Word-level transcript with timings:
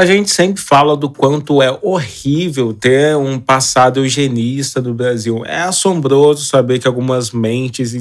A 0.00 0.06
gente 0.06 0.30
sempre 0.30 0.62
fala 0.62 0.96
do 0.96 1.10
quanto 1.10 1.60
é 1.60 1.78
horrível 1.82 2.72
ter 2.72 3.14
um 3.18 3.38
passado 3.38 4.00
eugenista 4.00 4.80
do 4.80 4.94
Brasil. 4.94 5.44
É 5.44 5.60
assombroso 5.60 6.46
saber 6.46 6.78
que 6.78 6.88
algumas 6.88 7.32
mentes 7.32 7.94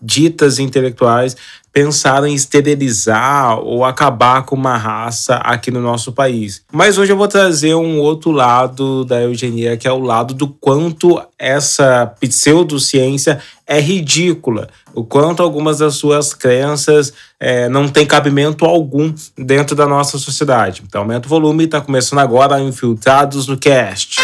ditas 0.00 0.58
intelectuais 0.58 1.36
pensaram 1.70 2.26
em 2.26 2.34
esterilizar 2.34 3.58
ou 3.58 3.84
acabar 3.84 4.46
com 4.46 4.56
uma 4.56 4.78
raça 4.78 5.36
aqui 5.36 5.70
no 5.70 5.82
nosso 5.82 6.10
país. 6.12 6.62
Mas 6.72 6.96
hoje 6.96 7.12
eu 7.12 7.18
vou 7.18 7.28
trazer 7.28 7.74
um 7.74 7.98
outro 7.98 8.30
lado 8.30 9.04
da 9.04 9.20
eugenia, 9.20 9.76
que 9.76 9.86
é 9.86 9.92
o 9.92 9.98
lado 9.98 10.32
do 10.32 10.48
quanto 10.48 11.22
essa 11.38 12.06
pseudociência 12.18 13.40
é 13.66 13.78
ridícula, 13.78 14.68
o 14.94 15.04
quanto 15.04 15.42
algumas 15.42 15.78
das 15.78 15.94
suas 15.94 16.34
crenças 16.34 17.12
é, 17.38 17.68
não 17.68 17.88
têm 17.88 18.06
cabimento 18.06 18.64
algum 18.64 19.12
dentro 19.36 19.74
da 19.74 19.86
nossa 19.86 20.18
sociedade. 20.18 20.82
Então, 20.86 21.02
aumenta 21.02 21.26
o 21.26 21.30
volume, 21.30 21.64
está 21.64 21.80
começando 21.80 22.18
agora 22.18 22.60
Infiltrados 22.60 23.46
no 23.46 23.56
Cast. 23.56 24.20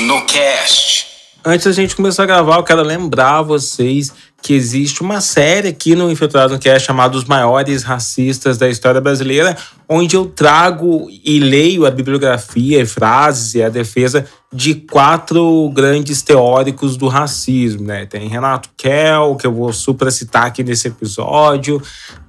No 0.00 0.26
Cast. 0.26 1.06
Antes 1.44 1.66
da 1.66 1.72
gente 1.72 1.94
começar 1.94 2.24
a 2.24 2.26
gravar, 2.26 2.56
eu 2.56 2.64
quero 2.64 2.82
lembrar 2.82 3.42
vocês 3.42 4.12
que 4.42 4.52
existe 4.52 5.02
uma 5.02 5.20
série 5.20 5.68
aqui 5.68 5.94
no 5.94 6.10
Infiltrados 6.10 6.52
no 6.52 6.58
Cast 6.58 6.84
chamada 6.84 7.16
Os 7.16 7.24
Maiores 7.24 7.84
Racistas 7.84 8.58
da 8.58 8.68
História 8.68 9.00
Brasileira, 9.00 9.56
onde 9.88 10.16
eu 10.16 10.26
trago 10.26 11.08
e 11.22 11.38
leio 11.38 11.86
a 11.86 11.90
bibliografia 11.92 12.80
e 12.80 12.86
frases 12.86 13.54
e 13.54 13.62
a 13.62 13.68
defesa 13.68 14.26
de 14.52 14.74
quatro 14.74 15.70
grandes 15.72 16.22
teóricos 16.22 16.96
do 16.96 17.06
racismo, 17.06 17.86
né? 17.86 18.04
Tem 18.04 18.26
Renato 18.26 18.70
Kell, 18.76 19.36
que 19.36 19.46
eu 19.46 19.52
vou 19.52 19.72
super 19.72 20.10
citar 20.10 20.46
aqui 20.46 20.64
nesse 20.64 20.88
episódio, 20.88 21.80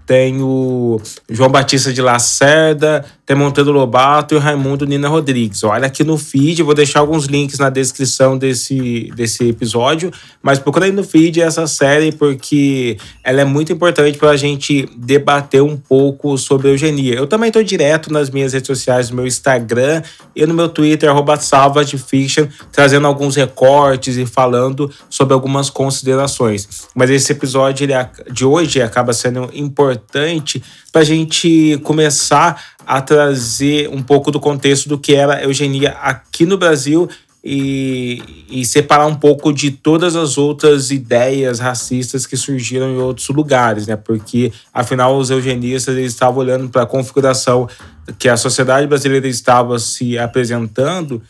tem 0.06 0.40
o 0.40 1.02
João 1.28 1.50
Batista 1.50 1.92
de 1.92 2.02
Lacerda, 2.02 3.04
tem 3.26 3.36
Monteiro 3.36 3.72
Lobato 3.72 4.36
e 4.36 4.38
Raimundo 4.38 4.86
Nina 4.86 5.08
Rodrigues. 5.08 5.64
Olha 5.64 5.88
aqui 5.88 6.04
no 6.04 6.16
feed, 6.16 6.62
vou 6.62 6.76
deixar 6.76 7.00
alguns 7.00 7.26
links 7.26 7.58
na 7.58 7.72
descrição 7.72 8.38
desse, 8.38 9.12
desse 9.16 9.50
episódio, 9.50 10.12
mas 10.44 10.60
procura 10.60 10.86
aí 10.86 10.92
no 10.92 11.04
feed 11.04 11.42
essa 11.42 11.66
série 11.66 12.12
porque 12.12 12.98
ela 13.24 13.42
é 13.42 13.46
muito 13.46 13.74
importante 13.74 14.18
para 14.20 14.30
a 14.30 14.38
gente 14.38 14.88
debater 14.96 15.64
um 15.64 15.76
pouco 15.76 16.38
sobre 16.38 16.70
eugenia. 16.70 17.16
Eu 17.16 17.26
também 17.26 17.48
estou 17.48 17.64
direto 17.64 18.14
nas 18.14 18.30
minhas 18.30 18.54
redes 18.54 18.68
sociais, 18.68 19.10
no 19.10 19.16
meu 19.16 19.26
Instagram 19.26 20.04
e 20.36 20.46
no 20.46 20.54
meu 20.54 20.70
Twitter, 20.70 21.10
arroba 21.10 21.36
Fiction, 21.36 22.46
trazendo 22.72 23.08
alguns 23.08 23.36
recortes 23.36 24.18
e 24.18 24.26
falando 24.28 24.92
sobre 25.10 25.34
algumas 25.34 25.72
considerações. 25.72 26.88
Mas 26.94 27.10
esse 27.10 27.32
episódio 27.32 27.86
ele, 27.86 27.94
de 28.32 28.46
hoje 28.46 28.82
acaba 28.82 29.14
sendo 29.14 29.50
importante 29.54 30.62
para 30.92 31.02
a 31.02 31.06
gente 31.06 31.78
começar 31.84 32.75
a 32.86 33.02
trazer 33.02 33.90
um 33.90 34.02
pouco 34.02 34.32
do 34.32 34.40
contexto 34.40 34.88
do 34.88 34.98
que 34.98 35.16
era 35.16 35.44
eugenia 35.44 35.92
aqui 36.02 36.46
no 36.46 36.58
Brasil 36.58 37.10
e, 37.48 38.46
e, 38.50 38.66
separar 38.66 39.06
um 39.06 39.14
pouco 39.14 39.54
de 39.54 39.70
todas 39.70 40.16
as 40.16 40.36
outras 40.36 40.90
ideias 40.90 41.60
racistas 41.60 42.26
que 42.26 42.36
surgiram 42.36 42.90
em 42.90 42.98
outros 42.98 43.30
lugares, 43.30 43.86
né? 43.86 43.96
Porque 43.96 44.52
afinal 44.74 45.16
os 45.16 45.30
eugenistas 45.30 45.96
eles 45.96 46.14
estavam 46.14 46.40
olhando 46.40 46.70
para 46.70 46.82
a 46.82 46.88
configuração 46.88 47.70
que 48.18 48.28
a 48.28 48.36
sociedade 48.36 48.88
brasileira 48.88 49.28
estava 49.28 49.78
se 49.78 50.18
apresentando 50.18 51.22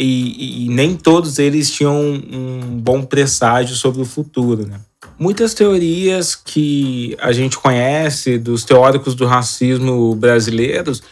e, 0.00 0.66
e, 0.66 0.68
nem 0.68 0.94
todos 0.94 1.40
eles 1.40 1.70
tinham 1.70 1.96
um 2.00 2.78
bom 2.80 3.02
presságio 3.02 3.74
sobre 3.74 4.00
o 4.00 4.04
futuro, 4.04 4.64
né? 4.64 4.78
Muitas 5.18 5.54
teorias 5.54 6.36
que 6.36 7.16
a 7.20 7.32
gente 7.32 7.58
conhece 7.58 8.38
dos 8.38 8.64
teóricos 8.64 9.16
do 9.16 9.26
racismo 9.26 10.14
brasileiros 10.14 11.02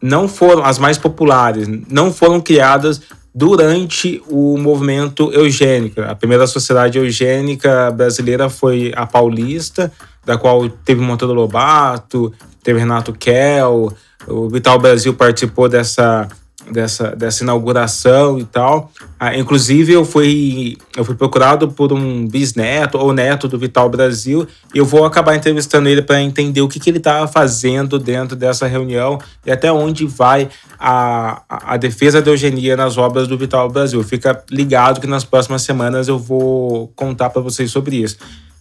não 0.00 0.26
foram 0.26 0.64
as 0.64 0.78
mais 0.78 0.96
populares, 0.96 1.68
não 1.90 2.10
foram 2.10 2.40
criadas 2.40 3.02
durante 3.34 4.22
o 4.28 4.56
movimento 4.56 5.30
eugênico. 5.32 6.00
A 6.00 6.14
primeira 6.14 6.46
sociedade 6.46 6.96
eugênica 6.96 7.90
brasileira 7.90 8.48
foi 8.48 8.92
a 8.96 9.04
paulista, 9.04 9.92
da 10.24 10.38
qual 10.38 10.66
teve 10.70 11.02
Monteiro 11.02 11.34
Lobato, 11.34 12.32
teve 12.62 12.78
Renato 12.78 13.12
Kell, 13.12 13.92
o 14.26 14.48
Vital 14.48 14.78
Brasil 14.78 15.12
participou 15.12 15.68
dessa 15.68 16.26
dessa, 16.70 17.14
dessa 17.14 17.42
inauguração 17.42 18.38
e 18.38 18.44
tal. 18.44 18.90
Ah, 19.18 19.36
inclusive, 19.36 19.92
eu 19.92 20.04
fui, 20.04 20.76
eu 20.96 21.04
fui 21.04 21.14
procurado 21.14 21.68
por 21.68 21.92
um 21.92 22.26
bisneto 22.26 22.98
ou 22.98 23.12
neto 23.12 23.48
do 23.48 23.58
Vital 23.58 23.88
Brasil 23.88 24.46
eu 24.78 24.84
vou 24.84 25.06
acabar 25.06 25.34
entrevistando 25.34 25.88
ele 25.88 26.02
para 26.02 26.20
entender 26.20 26.60
o 26.60 26.68
que, 26.68 26.78
que 26.78 26.90
ele 26.90 26.98
estava 26.98 27.26
fazendo 27.26 27.98
dentro 27.98 28.36
dessa 28.36 28.66
reunião 28.66 29.18
e 29.44 29.50
até 29.50 29.72
onde 29.72 30.06
vai 30.06 30.50
a, 30.78 31.42
a 31.48 31.76
defesa 31.78 32.20
da 32.20 32.30
eugenia 32.30 32.76
nas 32.76 32.98
obras 32.98 33.26
do 33.26 33.38
Vital 33.38 33.70
Brasil. 33.70 34.02
Fica 34.04 34.44
ligado 34.50 35.00
que 35.00 35.06
nas 35.06 35.24
próximas 35.24 35.62
semanas 35.62 36.08
eu 36.08 36.18
vou 36.18 36.88
contar 36.94 37.30
para 37.30 37.40
vocês 37.40 37.70
sobre 37.70 37.96
isso. 37.96 38.18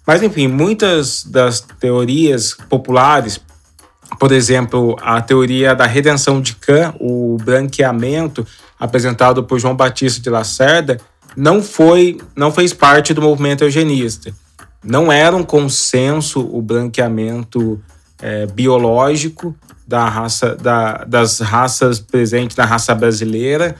Mas, 0.08 0.24
enfim, 0.24 0.48
muitas 0.48 1.26
das 1.26 1.60
teorias 1.60 2.56
populares 2.70 3.42
por 4.20 4.32
exemplo, 4.32 4.96
a 5.02 5.22
teoria 5.22 5.76
da 5.76 5.86
redenção 5.86 6.42
de 6.42 6.56
Cã, 6.56 6.94
o 7.00 7.38
branqueamento 7.44 8.46
apresentado 8.80 9.44
por 9.44 9.60
João 9.60 9.76
Batista 9.76 10.22
de 10.22 10.30
Lacerda, 10.30 11.00
não 11.36 11.62
foi, 11.62 12.18
não 12.36 12.52
fez 12.52 12.74
parte 12.74 13.14
do 13.14 13.22
movimento 13.22 13.64
eugenista. 13.64 14.34
Não 14.84 15.12
era 15.12 15.36
um 15.36 15.44
consenso 15.44 16.40
o 16.40 16.62
branqueamento 16.62 17.82
é, 18.22 18.46
biológico 18.46 19.56
da 19.88 20.08
raça, 20.08 20.56
da, 20.56 21.04
das 21.04 21.40
raças 21.40 22.00
presentes 22.00 22.56
na 22.56 22.66
raça 22.66 22.94
brasileira 22.96 23.76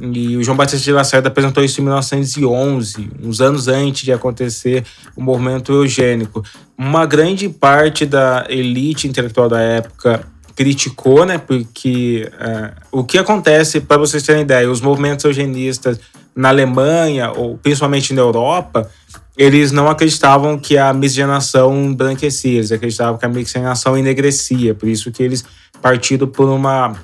e 0.00 0.36
o 0.36 0.42
João 0.42 0.56
Batista 0.56 0.84
de 0.84 0.92
Lacerda 0.92 1.28
apresentou 1.28 1.62
isso 1.62 1.80
em 1.80 1.84
1911, 1.84 3.10
uns 3.22 3.40
anos 3.40 3.68
antes 3.68 4.02
de 4.02 4.12
acontecer 4.12 4.84
o 5.14 5.22
movimento 5.22 5.72
eugênico. 5.72 6.42
Uma 6.76 7.04
grande 7.04 7.48
parte 7.48 8.06
da 8.06 8.46
elite 8.48 9.06
intelectual 9.06 9.48
da 9.48 9.60
época 9.60 10.26
criticou, 10.56 11.24
né? 11.24 11.38
Porque 11.38 12.30
uh, 12.34 13.00
o 13.00 13.04
que 13.04 13.18
acontece, 13.18 13.80
para 13.80 13.98
vocês 13.98 14.22
terem 14.22 14.42
ideia, 14.42 14.70
os 14.70 14.80
movimentos 14.80 15.24
eugenistas 15.24 16.00
na 16.34 16.48
Alemanha, 16.48 17.30
ou 17.32 17.58
principalmente 17.58 18.14
na 18.14 18.22
Europa, 18.22 18.90
eles 19.36 19.72
não 19.72 19.88
acreditavam 19.88 20.58
que 20.58 20.76
a 20.76 20.92
miscigenação 20.92 21.74
embranquecia, 21.74 22.58
eles 22.58 22.72
acreditavam 22.72 23.18
que 23.18 23.24
a 23.24 23.28
miscigenação 23.28 23.96
enegrecia, 23.96 24.74
por 24.74 24.88
isso 24.88 25.10
que 25.10 25.22
eles 25.22 25.44
partiram 25.80 26.26
por 26.26 26.48
uma 26.48 26.94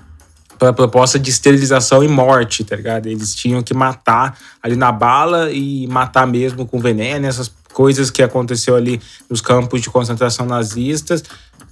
pela 0.59 0.73
proposta 0.73 1.19
de 1.19 1.31
esterilização 1.31 2.03
e 2.03 2.09
morte, 2.09 2.65
tá 2.65 2.77
ligado? 2.77 3.07
Eles 3.07 3.35
tinham 3.35 3.63
que 3.63 3.75
matar 3.75 4.39
ali 4.63 4.77
na 4.77 4.91
bala 4.91 5.51
e 5.51 5.87
matar 5.87 6.27
mesmo 6.27 6.67
com 6.67 6.79
veneno, 6.79 7.27
essas 7.27 7.51
coisas 7.73 8.11
que 8.11 8.23
aconteceu 8.23 8.75
ali 8.75 9.01
nos 9.29 9.41
campos 9.41 9.83
de 9.83 9.91
concentração 9.91 10.47
nazistas, 10.47 11.23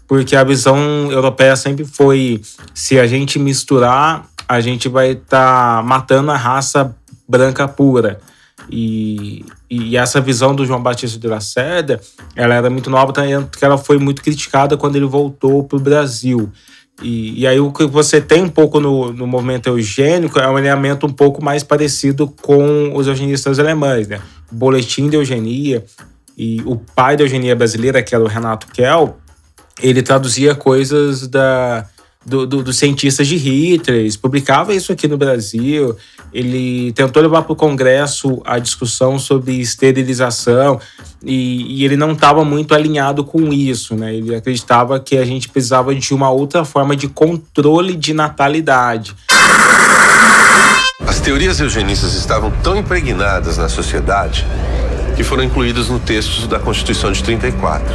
porque 0.06 0.37
a 0.37 0.44
visão 0.44 1.11
europeia 1.11 1.56
sempre 1.56 1.84
foi 1.84 2.43
se 2.75 2.99
a 2.99 3.06
gente 3.06 3.39
misturar, 3.39 4.27
a 4.47 4.61
gente 4.61 4.89
vai 4.89 5.12
estar 5.12 5.77
tá 5.78 5.83
matando 5.83 6.31
a 6.31 6.37
raça 6.37 6.94
branca 7.27 7.67
pura. 7.67 8.21
E, 8.71 9.44
e 9.69 9.97
essa 9.97 10.20
visão 10.20 10.55
do 10.55 10.64
João 10.64 10.82
Batista 10.82 11.19
de 11.19 11.26
Lacerda, 11.26 12.00
ela 12.37 12.55
era 12.55 12.70
muito 12.70 12.91
nova, 12.91 13.12
porque 13.12 13.64
ela 13.64 13.79
foi 13.79 13.99
muito 13.99 14.23
criticada 14.23 14.76
quando 14.76 14.97
ele 14.97 15.06
voltou 15.06 15.64
para 15.64 15.76
o 15.76 15.81
Brasil. 15.81 16.53
E, 17.02 17.41
e 17.41 17.46
aí 17.46 17.58
o 17.58 17.73
que 17.73 17.85
você 17.87 18.20
tem 18.20 18.43
um 18.43 18.49
pouco 18.49 18.79
no, 18.79 19.12
no 19.12 19.26
movimento 19.26 19.69
eugênico 19.69 20.38
é 20.38 20.49
um 20.49 20.56
alinhamento 20.56 21.06
um 21.06 21.12
pouco 21.12 21.43
mais 21.43 21.62
parecido 21.62 22.29
com 22.43 22.96
os 22.96 23.06
eugenistas 23.06 23.58
alemães, 23.58 24.06
né? 24.06 24.20
O 24.50 24.55
boletim 24.55 25.08
de 25.08 25.17
eugenia 25.17 25.85
e 26.37 26.62
o 26.64 26.76
pai 26.76 27.17
da 27.17 27.25
eugenia 27.25 27.55
brasileira, 27.55 28.02
que 28.02 28.14
era 28.14 28.23
o 28.23 28.29
Renato 28.29 28.69
Kell, 28.69 29.19
ele 29.82 30.02
traduzia 30.02 30.55
coisas 30.55 31.26
da, 31.26 31.87
do, 32.25 32.47
do, 32.47 32.62
dos 32.62 32.76
cientistas 32.76 33.26
de 33.26 33.37
Hitler, 33.37 34.11
publicava 34.19 34.75
isso 34.75 34.93
aqui 34.93 35.06
no 35.06 35.17
Brasil. 35.17 35.97
Ele 36.32 36.93
tentou 36.93 37.23
levar 37.23 37.43
para 37.43 37.53
o 37.53 37.56
Congresso 37.56 38.41
a 38.44 38.59
discussão 38.59 39.19
sobre 39.19 39.61
esterilização 39.61 40.81
e, 41.23 41.81
e 41.81 41.85
ele 41.85 41.97
não 41.97 42.12
estava 42.12 42.44
muito 42.44 42.75
alinhado 42.75 43.25
com 43.25 43.53
isso, 43.53 43.94
né? 43.94 44.15
Ele 44.15 44.35
acreditava 44.35 44.99
que 44.99 45.17
a 45.17 45.25
gente 45.25 45.49
precisava 45.49 45.94
de 45.94 46.12
uma 46.12 46.31
outra 46.31 46.65
forma 46.65 46.97
de 46.97 47.09
controle 47.09 47.94
de 47.94 48.12
natalidade. 48.12 49.15
As 51.06 51.20
teorias 51.20 51.61
eugenistas 51.61 52.15
estavam 52.15 52.50
tão 52.62 52.77
impregnadas 52.77 53.59
na 53.59 53.69
sociedade 53.69 54.47
que 55.17 55.23
foram 55.23 55.44
incluídas 55.44 55.88
no 55.88 56.00
texto 56.00 56.49
da 56.49 56.59
Constituição 56.59 57.12
de 57.12 57.23
34, 57.23 57.87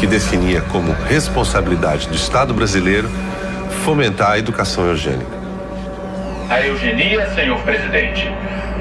que 0.00 0.06
definia 0.06 0.62
como 0.62 0.92
responsabilidade 0.92 2.08
do 2.08 2.14
Estado 2.14 2.54
brasileiro 2.54 3.10
fomentar 3.84 4.32
a 4.32 4.38
educação 4.38 4.88
eugênica. 4.88 5.36
A 6.48 6.60
eugenia, 6.60 7.28
senhor 7.34 7.58
presidente, 7.60 8.30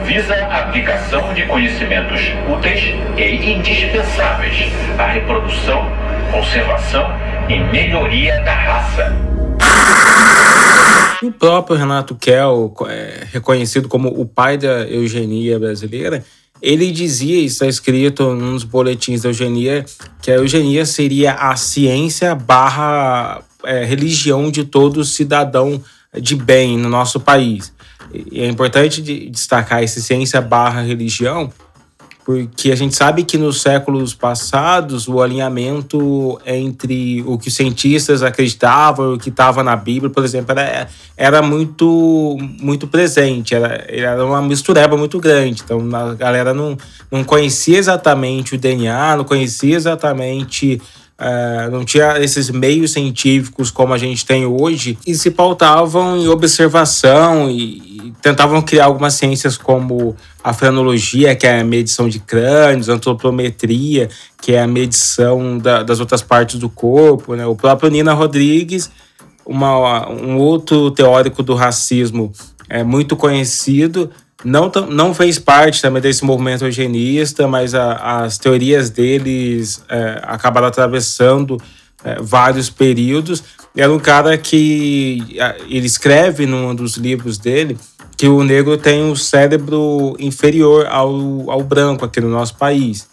visa 0.06 0.36
a 0.36 0.60
aplicação 0.62 1.34
de 1.34 1.44
conhecimentos 1.44 2.22
úteis 2.52 2.82
e 3.18 3.52
indispensáveis 3.54 4.72
à 5.00 5.08
reprodução, 5.08 5.90
conservação 6.32 7.06
e 7.50 7.60
melhoria 7.72 8.40
da 8.42 8.54
raça. 8.54 9.16
O 11.24 11.32
próprio 11.32 11.78
Renato 11.78 12.14
Kell, 12.16 12.74
é, 12.88 13.26
reconhecido 13.32 13.88
como 13.88 14.10
o 14.10 14.26
pai 14.26 14.58
da 14.58 14.82
eugenia 14.82 15.58
brasileira, 15.58 16.24
ele 16.62 16.92
dizia, 16.92 17.44
está 17.46 17.68
escrito 17.68 18.34
nos 18.34 18.64
boletins 18.64 19.22
da 19.22 19.30
eugenia, 19.30 19.86
que 20.22 20.32
a 20.32 20.36
eugenia 20.36 20.86
seria 20.86 21.34
a 21.34 21.56
ciência 21.56 22.34
barra 22.36 23.42
é, 23.66 23.84
religião 23.84 24.50
de 24.50 24.64
todo 24.64 25.04
cidadão 25.04 25.82
de 26.14 26.36
bem 26.36 26.78
no 26.78 26.90
nosso 26.90 27.20
país. 27.20 27.74
E 28.14 28.42
é 28.42 28.48
importante 28.48 29.02
destacar 29.30 29.84
esse 29.84 30.02
ciência 30.02 30.40
barra 30.40 30.82
religião, 30.82 31.52
porque 32.26 32.72
a 32.72 32.76
gente 32.76 32.96
sabe 32.96 33.24
que 33.24 33.38
nos 33.38 33.62
séculos 33.62 34.16
passados 34.16 35.08
o 35.08 35.22
alinhamento 35.22 36.40
entre 36.44 37.24
o 37.28 37.38
que 37.38 37.50
os 37.50 37.54
cientistas 37.54 38.24
acreditavam 38.24 39.14
o 39.14 39.20
que 39.20 39.30
estava 39.30 39.64
na 39.64 39.76
Bíblia, 39.76 40.10
por 40.10 40.24
exemplo, 40.24 40.52
era, 40.58 40.88
era 41.16 41.42
muito 41.44 42.36
muito 42.60 42.88
presente, 42.88 43.54
era, 43.54 43.86
era 43.88 44.26
uma 44.26 44.42
mistureba 44.42 44.98
muito 44.98 45.20
grande. 45.20 45.62
Então 45.64 45.88
a 45.94 46.16
galera 46.16 46.52
não, 46.54 46.76
não 47.12 47.24
conhecia 47.24 47.78
exatamente 47.78 48.56
o 48.56 48.58
DNA, 48.58 49.18
não 49.18 49.24
conhecia 49.24 49.76
exatamente 49.76 50.82
é, 51.18 51.70
não 51.70 51.86
tinha 51.86 52.20
esses 52.20 52.50
meios 52.50 52.92
científicos 52.92 53.72
como 53.72 53.94
a 53.94 53.98
gente 53.98 54.26
tem 54.26 54.46
hoje 54.46 54.98
e 55.08 55.16
se 55.16 55.32
pautavam 55.32 56.18
em 56.18 56.28
observação 56.28 57.50
e, 57.50 58.08
e 58.08 58.14
tentavam 58.22 58.62
criar 58.62 58.86
algumas 58.86 59.14
ciências 59.14 59.58
como 59.58 60.16
a 60.44 60.52
frenologia, 60.52 61.34
que 61.34 61.48
é 61.48 61.62
a 61.62 61.64
medição 61.64 62.10
de 62.10 62.20
crânios, 62.20 62.90
antropometria, 62.90 64.10
que 64.42 64.54
é 64.54 64.62
a 64.62 64.68
medição 64.68 65.58
da, 65.58 65.84
das 65.84 66.02
outras 66.02 66.22
partes 66.22 66.60
do 66.60 66.70
corpo. 66.70 67.34
Né? 67.34 67.46
O 67.46 67.56
próprio 67.56 67.90
Nina 67.90 68.14
Rodrigues, 68.14 68.92
uma, 69.46 70.10
um 70.10 70.38
outro 70.38 70.92
teórico 70.92 71.42
do 71.42 71.56
racismo 71.56 72.32
é 72.70 72.84
muito 72.84 73.16
conhecido, 73.16 74.10
não, 74.46 74.72
não 74.90 75.14
fez 75.14 75.40
parte 75.40 75.82
também 75.82 76.02
desse 76.02 76.24
movimento 76.24 76.64
eugenista, 76.64 77.48
mas 77.48 77.74
a, 77.74 78.22
as 78.22 78.38
teorias 78.38 78.92
deles 78.92 79.84
é, 79.90 80.22
acabaram 80.24 80.68
atravessando 80.68 81.60
é, 82.04 82.22
vários 82.22 82.70
períodos. 82.70 83.44
Era 83.76 83.92
um 83.92 84.00
cara 84.00 84.38
que 84.38 85.26
ele 85.68 85.88
escreve 85.88 86.46
num 86.46 86.74
dos 86.76 86.96
livros 86.96 87.40
dele 87.40 87.76
que 88.16 88.28
o 88.28 88.44
negro 88.44 88.78
tem 88.78 89.04
um 89.04 89.16
cérebro 89.16 90.16
inferior 90.20 90.86
ao, 90.86 91.52
ao 91.52 91.62
branco 91.64 92.06
aqui 92.06 92.22
no 92.22 92.30
nosso 92.30 92.56
país. 92.56 93.10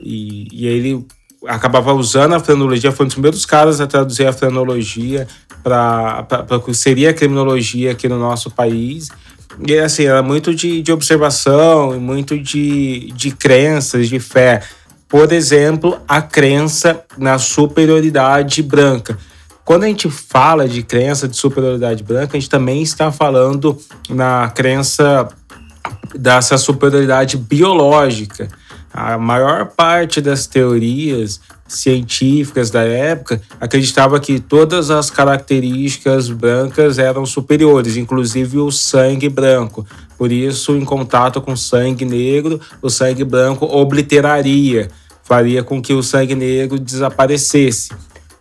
E, 0.00 0.46
e 0.52 0.66
ele 0.66 1.04
acabava 1.46 1.92
usando 1.94 2.34
a 2.34 2.40
frenologia, 2.40 2.92
foi 2.92 3.04
um 3.04 3.08
dos 3.08 3.14
primeiros 3.14 3.46
caras 3.46 3.80
a 3.80 3.86
traduzir 3.86 4.26
a 4.26 4.32
frenologia 4.32 5.26
para 5.62 6.46
o 6.50 6.60
que 6.60 6.74
seria 6.74 7.10
a 7.10 7.14
criminologia 7.14 7.92
aqui 7.92 8.08
no 8.08 8.18
nosso 8.18 8.50
país. 8.50 9.08
E 9.66 9.78
assim, 9.78 10.04
era 10.04 10.22
muito 10.22 10.54
de, 10.54 10.82
de 10.82 10.92
observação, 10.92 11.98
muito 11.98 12.38
de, 12.38 13.10
de 13.14 13.30
crenças, 13.30 14.08
de 14.08 14.18
fé. 14.18 14.62
Por 15.08 15.32
exemplo, 15.32 15.98
a 16.06 16.20
crença 16.20 17.04
na 17.16 17.38
superioridade 17.38 18.62
branca. 18.62 19.16
Quando 19.64 19.84
a 19.84 19.86
gente 19.86 20.08
fala 20.10 20.68
de 20.68 20.82
crença 20.82 21.26
de 21.26 21.36
superioridade 21.36 22.02
branca, 22.04 22.36
a 22.36 22.40
gente 22.40 22.50
também 22.50 22.82
está 22.82 23.10
falando 23.10 23.76
na 24.08 24.48
crença 24.50 25.28
dessa 26.14 26.56
superioridade 26.56 27.36
biológica. 27.36 28.48
A 28.96 29.18
maior 29.18 29.66
parte 29.66 30.22
das 30.22 30.46
teorias 30.46 31.38
científicas 31.68 32.70
da 32.70 32.80
época 32.82 33.42
acreditava 33.60 34.18
que 34.18 34.40
todas 34.40 34.90
as 34.90 35.10
características 35.10 36.30
brancas 36.30 36.98
eram 36.98 37.26
superiores, 37.26 37.98
inclusive 37.98 38.56
o 38.56 38.70
sangue 38.72 39.28
branco. 39.28 39.86
Por 40.16 40.32
isso, 40.32 40.74
em 40.74 40.84
contato 40.84 41.42
com 41.42 41.54
sangue 41.54 42.06
negro, 42.06 42.58
o 42.80 42.88
sangue 42.88 43.22
branco 43.22 43.66
obliteraria, 43.66 44.88
faria 45.22 45.62
com 45.62 45.82
que 45.82 45.92
o 45.92 46.02
sangue 46.02 46.34
negro 46.34 46.78
desaparecesse. 46.78 47.90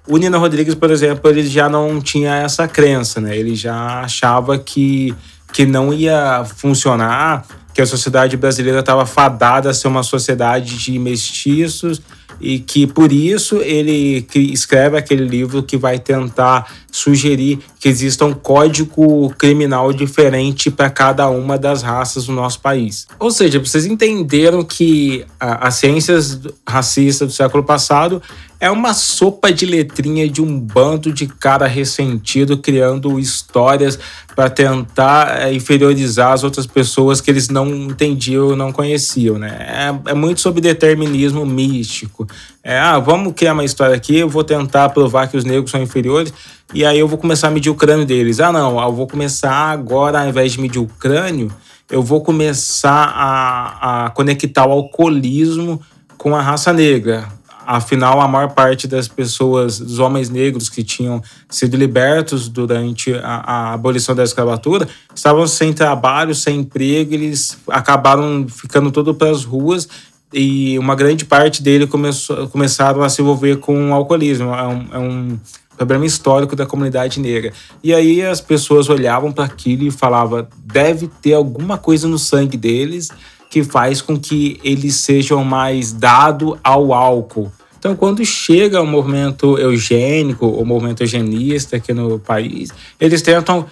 O 0.07 0.15
Nino 0.15 0.39
Rodrigues, 0.39 0.75
por 0.75 0.89
exemplo, 0.89 1.29
ele 1.29 1.45
já 1.45 1.67
não 1.67 1.99
tinha 1.99 2.33
essa 2.37 2.65
crença, 2.65 3.19
né? 3.19 3.35
Ele 3.35 3.55
já 3.55 4.01
achava 4.01 4.57
que, 4.57 5.13
que 5.51 5.65
não 5.65 5.93
ia 5.93 6.45
funcionar, 6.45 7.45
que 7.75 7.81
a 7.81 7.85
sociedade 7.85 8.37
brasileira 8.37 8.79
estava 8.79 9.05
fadada 9.05 9.69
a 9.69 9.73
ser 9.73 9.89
uma 9.89 10.01
sociedade 10.01 10.77
de 10.77 10.97
mestiços 10.97 12.01
e 12.39 12.57
que 12.57 12.87
por 12.87 13.11
isso 13.11 13.57
ele 13.57 14.25
escreve 14.33 14.97
aquele 14.97 15.25
livro 15.25 15.61
que 15.61 15.75
vai 15.75 15.99
tentar 15.99 16.73
sugerir 16.89 17.59
que 17.77 17.89
exista 17.89 18.23
um 18.23 18.33
código 18.33 19.29
criminal 19.37 19.91
diferente 19.91 20.71
para 20.71 20.89
cada 20.89 21.29
uma 21.29 21.57
das 21.57 21.83
raças 21.83 22.27
do 22.27 22.31
nosso 22.31 22.61
país. 22.61 23.07
Ou 23.19 23.29
seja, 23.29 23.59
vocês 23.59 23.85
entenderam 23.85 24.63
que 24.63 25.25
as 25.37 25.75
ciências 25.75 26.39
racistas 26.65 27.27
do 27.27 27.33
século 27.33 27.63
passado 27.63 28.21
é 28.65 28.71
uma 28.71 28.95
sopa 28.95 29.53
de 29.53 29.63
letrinha 29.63 30.27
de 30.27 30.41
um 30.41 30.59
bando 30.59 31.13
de 31.13 31.27
cara 31.27 31.67
ressentido 31.67 32.57
criando 32.57 33.19
histórias 33.19 33.99
para 34.35 34.49
tentar 34.49 35.39
é, 35.39 35.53
inferiorizar 35.53 36.31
as 36.31 36.43
outras 36.43 36.65
pessoas 36.65 37.21
que 37.21 37.29
eles 37.29 37.47
não 37.47 37.67
entendiam, 37.67 38.55
não 38.55 38.71
conheciam, 38.71 39.37
né? 39.37 39.55
É, 39.59 40.11
é 40.11 40.13
muito 40.15 40.41
sobre 40.41 40.61
determinismo 40.61 41.45
místico. 41.45 42.25
É, 42.63 42.79
ah, 42.79 42.97
vamos 42.97 43.33
criar 43.35 43.53
uma 43.53 43.63
história 43.63 43.95
aqui, 43.95 44.17
eu 44.17 44.29
vou 44.29 44.43
tentar 44.43 44.89
provar 44.89 45.27
que 45.27 45.37
os 45.37 45.45
negros 45.45 45.69
são 45.69 45.79
inferiores 45.79 46.33
e 46.73 46.83
aí 46.83 46.97
eu 46.97 47.07
vou 47.07 47.19
começar 47.19 47.49
a 47.49 47.51
medir 47.51 47.69
o 47.69 47.75
crânio 47.75 48.03
deles. 48.03 48.39
Ah, 48.39 48.51
não, 48.51 48.81
eu 48.81 48.91
vou 48.91 49.05
começar 49.05 49.53
agora, 49.53 50.21
ao 50.21 50.27
invés 50.27 50.53
de 50.53 50.59
medir 50.59 50.79
o 50.79 50.87
crânio, 50.87 51.51
eu 51.91 52.01
vou 52.01 52.19
começar 52.19 53.13
a, 53.15 54.05
a 54.05 54.09
conectar 54.09 54.65
o 54.65 54.71
alcoolismo 54.71 55.79
com 56.17 56.35
a 56.35 56.41
raça 56.41 56.73
negra. 56.73 57.27
Afinal, 57.65 58.21
a 58.21 58.27
maior 58.27 58.51
parte 58.51 58.87
das 58.87 59.07
pessoas, 59.07 59.79
dos 59.79 59.99
homens 59.99 60.29
negros 60.29 60.69
que 60.69 60.83
tinham 60.83 61.21
sido 61.49 61.75
libertos 61.75 62.47
durante 62.47 63.13
a, 63.15 63.43
a 63.45 63.73
abolição 63.73 64.13
da 64.13 64.23
escravatura, 64.23 64.87
estavam 65.13 65.47
sem 65.47 65.73
trabalho, 65.73 66.35
sem 66.35 66.59
emprego, 66.59 67.13
eles 67.13 67.57
acabaram 67.67 68.45
ficando 68.47 68.91
todos 68.91 69.15
para 69.17 69.31
as 69.31 69.43
ruas 69.43 69.87
e 70.33 70.77
uma 70.77 70.95
grande 70.95 71.23
parte 71.23 71.63
dele 71.63 71.87
começou, 71.87 72.47
começaram 72.49 73.01
a 73.01 73.09
se 73.09 73.21
envolver 73.21 73.57
com 73.57 73.91
o 73.91 73.93
alcoolismo. 73.93 74.53
É 74.53 74.67
um, 74.67 74.87
é 74.91 74.99
um 74.99 75.39
problema 75.77 76.05
histórico 76.05 76.55
da 76.55 76.65
comunidade 76.65 77.19
negra. 77.19 77.53
E 77.83 77.93
aí 77.93 78.21
as 78.21 78.41
pessoas 78.41 78.89
olhavam 78.89 79.31
para 79.31 79.45
aquilo 79.45 79.83
e 79.83 79.91
falavam: 79.91 80.47
deve 80.57 81.07
ter 81.21 81.33
alguma 81.33 81.77
coisa 81.77 82.07
no 82.07 82.19
sangue 82.19 82.57
deles 82.57 83.09
que 83.55 83.63
faz 83.63 84.01
com 84.01 84.19
que 84.19 84.59
eles 84.65 84.95
sejam 84.95 85.41
mais 85.41 85.93
dados 85.93 86.57
ao 86.61 86.93
álcool. 86.93 87.49
Então, 87.79 87.95
quando 87.95 88.25
chega 88.25 88.81
o 88.81 88.85
movimento 88.85 89.57
eugênico, 89.57 90.45
o 90.45 90.65
movimento 90.65 91.03
eugenista 91.03 91.77
aqui 91.77 91.93
no 91.93 92.19
país, 92.19 92.67
eles 92.99 93.21
tentam 93.21 93.65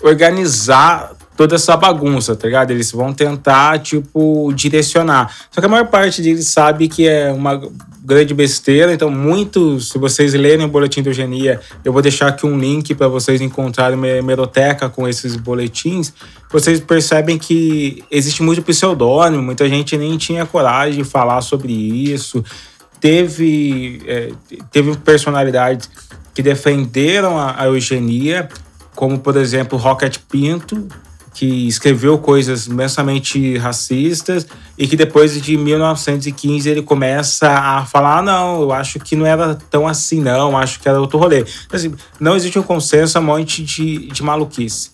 organizar 0.00 1.12
toda 1.36 1.56
essa 1.56 1.76
bagunça, 1.76 2.34
tá 2.34 2.46
ligado? 2.46 2.70
Eles 2.70 2.90
vão 2.90 3.12
tentar, 3.12 3.78
tipo, 3.78 4.52
direcionar. 4.54 5.34
Só 5.50 5.60
que 5.60 5.66
a 5.66 5.68
maior 5.68 5.86
parte 5.86 6.22
deles 6.22 6.48
sabe 6.48 6.88
que 6.88 7.06
é 7.06 7.30
uma 7.30 7.60
grande 8.06 8.32
besteira, 8.32 8.92
então 8.94 9.10
muitos, 9.10 9.88
se 9.88 9.98
vocês 9.98 10.32
lerem 10.32 10.64
o 10.64 10.68
boletim 10.68 11.02
de 11.02 11.08
eugenia, 11.08 11.60
eu 11.84 11.92
vou 11.92 12.00
deixar 12.00 12.28
aqui 12.28 12.46
um 12.46 12.56
link 12.56 12.94
para 12.94 13.08
vocês 13.08 13.40
encontrarem 13.40 13.98
uma 13.98 14.06
hemeroteca 14.06 14.88
com 14.88 15.08
esses 15.08 15.34
boletins, 15.34 16.12
vocês 16.48 16.78
percebem 16.78 17.36
que 17.36 18.04
existe 18.08 18.44
muito 18.44 18.62
pseudônimo, 18.62 19.42
muita 19.42 19.68
gente 19.68 19.98
nem 19.98 20.16
tinha 20.16 20.46
coragem 20.46 21.02
de 21.02 21.08
falar 21.08 21.40
sobre 21.40 21.72
isso, 21.72 22.44
teve, 23.00 24.00
é, 24.06 24.30
teve 24.70 24.96
personalidades 24.98 25.90
que 26.32 26.42
defenderam 26.42 27.36
a, 27.36 27.60
a 27.60 27.66
eugenia, 27.66 28.48
como 28.94 29.18
por 29.18 29.36
exemplo 29.36 29.76
Rocket 29.76 30.18
Pinto, 30.30 30.86
que 31.36 31.68
escreveu 31.68 32.16
coisas 32.16 32.66
imensamente 32.66 33.58
racistas 33.58 34.46
e 34.78 34.88
que 34.88 34.96
depois 34.96 35.38
de 35.40 35.54
1915 35.54 36.70
ele 36.70 36.80
começa 36.80 37.46
a 37.46 37.84
falar: 37.84 38.18
ah, 38.18 38.22
não, 38.22 38.62
eu 38.62 38.72
acho 38.72 38.98
que 38.98 39.14
não 39.14 39.26
era 39.26 39.54
tão 39.54 39.86
assim, 39.86 40.18
não, 40.18 40.56
acho 40.56 40.80
que 40.80 40.88
era 40.88 40.98
outro 40.98 41.18
rolê. 41.18 41.44
Assim, 41.70 41.94
não 42.18 42.34
existe 42.34 42.58
um 42.58 42.62
consenso, 42.62 43.18
é 43.18 43.20
um 43.20 43.24
monte 43.24 43.62
de, 43.62 44.06
de 44.06 44.22
maluquice. 44.22 44.92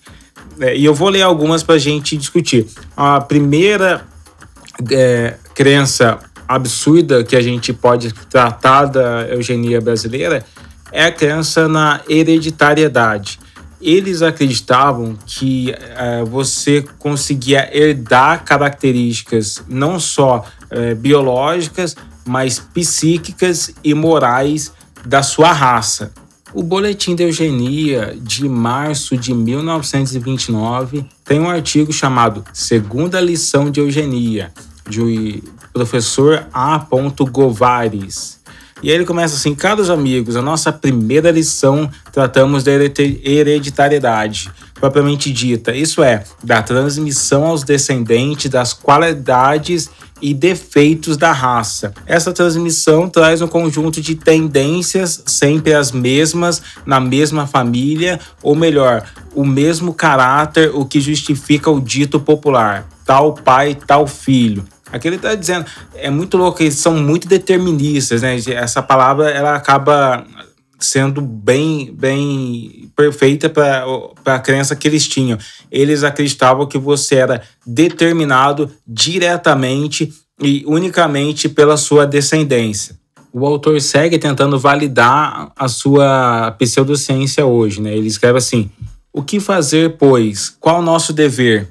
É, 0.58 0.76
e 0.76 0.84
eu 0.84 0.92
vou 0.92 1.10
ler 1.10 1.22
algumas 1.22 1.62
para 1.62 1.76
a 1.76 1.78
gente 1.78 2.16
discutir. 2.16 2.66
A 2.96 3.20
primeira 3.20 4.04
é, 4.90 5.36
crença 5.54 6.18
absurda 6.48 7.22
que 7.22 7.36
a 7.36 7.40
gente 7.40 7.72
pode 7.72 8.12
tratar 8.28 8.86
da 8.86 9.28
eugenia 9.28 9.80
brasileira 9.80 10.44
é 10.90 11.04
a 11.04 11.12
crença 11.12 11.68
na 11.68 12.00
hereditariedade. 12.08 13.38
Eles 13.82 14.22
acreditavam 14.22 15.16
que 15.26 15.74
é, 15.74 16.22
você 16.24 16.84
conseguia 16.98 17.68
herdar 17.76 18.44
características 18.44 19.62
não 19.68 19.98
só 19.98 20.44
é, 20.70 20.94
biológicas, 20.94 21.96
mas 22.24 22.60
psíquicas 22.60 23.74
e 23.82 23.92
morais 23.92 24.72
da 25.04 25.22
sua 25.22 25.52
raça. 25.52 26.12
O 26.54 26.62
Boletim 26.62 27.14
de 27.14 27.22
Eugenia 27.22 28.16
de 28.20 28.48
março 28.48 29.16
de 29.16 29.34
1929 29.34 31.04
tem 31.24 31.40
um 31.40 31.48
artigo 31.48 31.92
chamado 31.92 32.44
Segunda 32.52 33.20
Lição 33.20 33.70
de 33.70 33.80
Eugenia, 33.80 34.52
de 34.88 35.42
professor 35.72 36.46
A. 36.52 36.86
Govares. 37.30 38.38
E 38.82 38.90
aí 38.90 38.96
ele 38.96 39.04
começa 39.04 39.36
assim: 39.36 39.54
Caros 39.54 39.88
amigos, 39.88 40.34
a 40.34 40.42
nossa 40.42 40.72
primeira 40.72 41.30
lição 41.30 41.88
tratamos 42.10 42.64
da 42.64 42.72
hereditariedade, 42.72 44.50
propriamente 44.74 45.32
dita, 45.32 45.74
isso 45.74 46.02
é, 46.02 46.24
da 46.42 46.62
transmissão 46.62 47.44
aos 47.44 47.62
descendentes 47.62 48.50
das 48.50 48.72
qualidades 48.72 49.88
e 50.20 50.32
defeitos 50.34 51.16
da 51.16 51.32
raça. 51.32 51.92
Essa 52.06 52.32
transmissão 52.32 53.08
traz 53.08 53.42
um 53.42 53.48
conjunto 53.48 54.00
de 54.00 54.14
tendências 54.14 55.22
sempre 55.26 55.74
as 55.74 55.90
mesmas 55.92 56.62
na 56.86 57.00
mesma 57.00 57.46
família, 57.46 58.18
ou 58.42 58.54
melhor, 58.54 59.04
o 59.34 59.44
mesmo 59.44 59.94
caráter, 59.94 60.70
o 60.74 60.84
que 60.84 61.00
justifica 61.00 61.70
o 61.70 61.80
dito 61.80 62.18
popular: 62.18 62.86
tal 63.04 63.34
pai, 63.34 63.76
tal 63.86 64.06
filho. 64.06 64.64
Aqui 64.92 65.08
ele 65.08 65.16
está 65.16 65.34
dizendo, 65.34 65.64
é 65.94 66.10
muito 66.10 66.36
louco, 66.36 66.62
eles 66.62 66.74
são 66.74 66.94
muito 66.94 67.26
deterministas, 67.26 68.20
né? 68.20 68.36
Essa 68.48 68.82
palavra 68.82 69.30
ela 69.30 69.56
acaba 69.56 70.26
sendo 70.78 71.20
bem, 71.22 71.94
bem 71.94 72.90
perfeita 72.94 73.48
para 73.48 73.84
a 74.26 74.38
crença 74.38 74.76
que 74.76 74.86
eles 74.86 75.08
tinham. 75.08 75.38
Eles 75.70 76.04
acreditavam 76.04 76.66
que 76.66 76.76
você 76.76 77.16
era 77.16 77.42
determinado 77.66 78.70
diretamente 78.86 80.12
e 80.40 80.62
unicamente 80.66 81.48
pela 81.48 81.76
sua 81.76 82.06
descendência. 82.06 82.96
O 83.32 83.46
autor 83.46 83.80
segue 83.80 84.18
tentando 84.18 84.58
validar 84.58 85.50
a 85.56 85.68
sua 85.68 86.54
pseudociência 86.58 87.46
hoje. 87.46 87.80
Né? 87.80 87.96
Ele 87.96 88.08
escreve 88.08 88.36
assim: 88.36 88.70
O 89.10 89.22
que 89.22 89.40
fazer, 89.40 89.96
pois? 89.96 90.50
Qual 90.60 90.80
o 90.80 90.82
nosso 90.82 91.14
dever? 91.14 91.68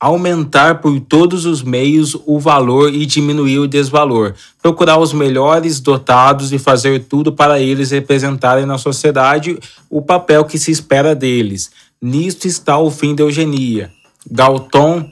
Aumentar 0.00 0.80
por 0.80 0.98
todos 0.98 1.44
os 1.44 1.62
meios 1.62 2.16
o 2.24 2.38
valor 2.38 2.92
e 2.92 3.04
diminuir 3.04 3.58
o 3.58 3.68
desvalor, 3.68 4.34
procurar 4.62 4.98
os 4.98 5.12
melhores 5.12 5.78
dotados 5.78 6.54
e 6.54 6.58
fazer 6.58 7.04
tudo 7.04 7.32
para 7.32 7.60
eles 7.60 7.90
representarem 7.90 8.64
na 8.64 8.78
sociedade 8.78 9.58
o 9.90 10.00
papel 10.00 10.46
que 10.46 10.58
se 10.58 10.70
espera 10.70 11.14
deles. 11.14 11.70
Nisto 12.00 12.48
está 12.48 12.78
o 12.78 12.90
fim 12.90 13.14
da 13.14 13.22
eugenia. 13.22 13.90
Galton 14.30 15.06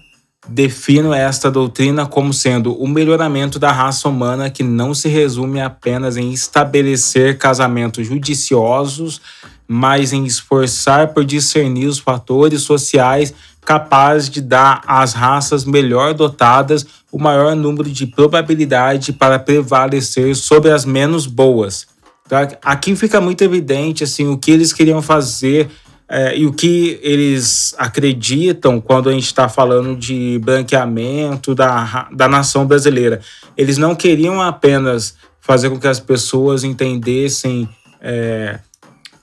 define 0.48 1.14
esta 1.14 1.50
doutrina 1.50 2.06
como 2.06 2.32
sendo 2.32 2.72
o 2.72 2.88
melhoramento 2.88 3.58
da 3.58 3.70
raça 3.70 4.08
humana 4.08 4.48
que 4.48 4.62
não 4.62 4.94
se 4.94 5.08
resume 5.08 5.60
apenas 5.60 6.16
em 6.16 6.32
estabelecer 6.32 7.36
casamentos 7.36 8.06
judiciosos, 8.06 9.20
mas 9.68 10.14
em 10.14 10.24
esforçar 10.24 11.08
por 11.08 11.24
discernir 11.24 11.86
os 11.86 11.98
fatores 11.98 12.62
sociais 12.62 13.34
capaz 13.60 14.30
de 14.30 14.40
dar 14.40 14.80
às 14.86 15.12
raças 15.12 15.66
melhor 15.66 16.14
dotadas 16.14 16.86
o 17.12 17.18
maior 17.18 17.54
número 17.54 17.90
de 17.90 18.06
probabilidade 18.06 19.12
para 19.12 19.38
prevalecer 19.38 20.34
sobre 20.34 20.70
as 20.70 20.86
menos 20.86 21.26
boas. 21.26 21.86
Tá? 22.26 22.48
Aqui 22.62 22.96
fica 22.96 23.20
muito 23.20 23.44
evidente 23.44 24.04
assim 24.04 24.26
o 24.26 24.38
que 24.38 24.50
eles 24.50 24.72
queriam 24.72 25.02
fazer 25.02 25.68
é, 26.08 26.38
e 26.38 26.46
o 26.46 26.52
que 26.52 26.98
eles 27.02 27.74
acreditam 27.76 28.80
quando 28.80 29.10
a 29.10 29.12
gente 29.12 29.26
está 29.26 29.48
falando 29.48 29.94
de 29.94 30.38
branqueamento 30.42 31.54
da, 31.54 32.08
da 32.10 32.26
nação 32.26 32.66
brasileira. 32.66 33.20
Eles 33.54 33.76
não 33.76 33.94
queriam 33.94 34.40
apenas 34.40 35.14
fazer 35.40 35.68
com 35.68 35.78
que 35.78 35.86
as 35.86 36.00
pessoas 36.00 36.64
entendessem 36.64 37.68
é, 38.00 38.58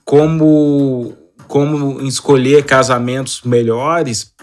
como 0.06 1.18
como 1.48 2.02
escolher 2.02 2.64
casamentos 2.64 3.42
melhores. 3.44 4.34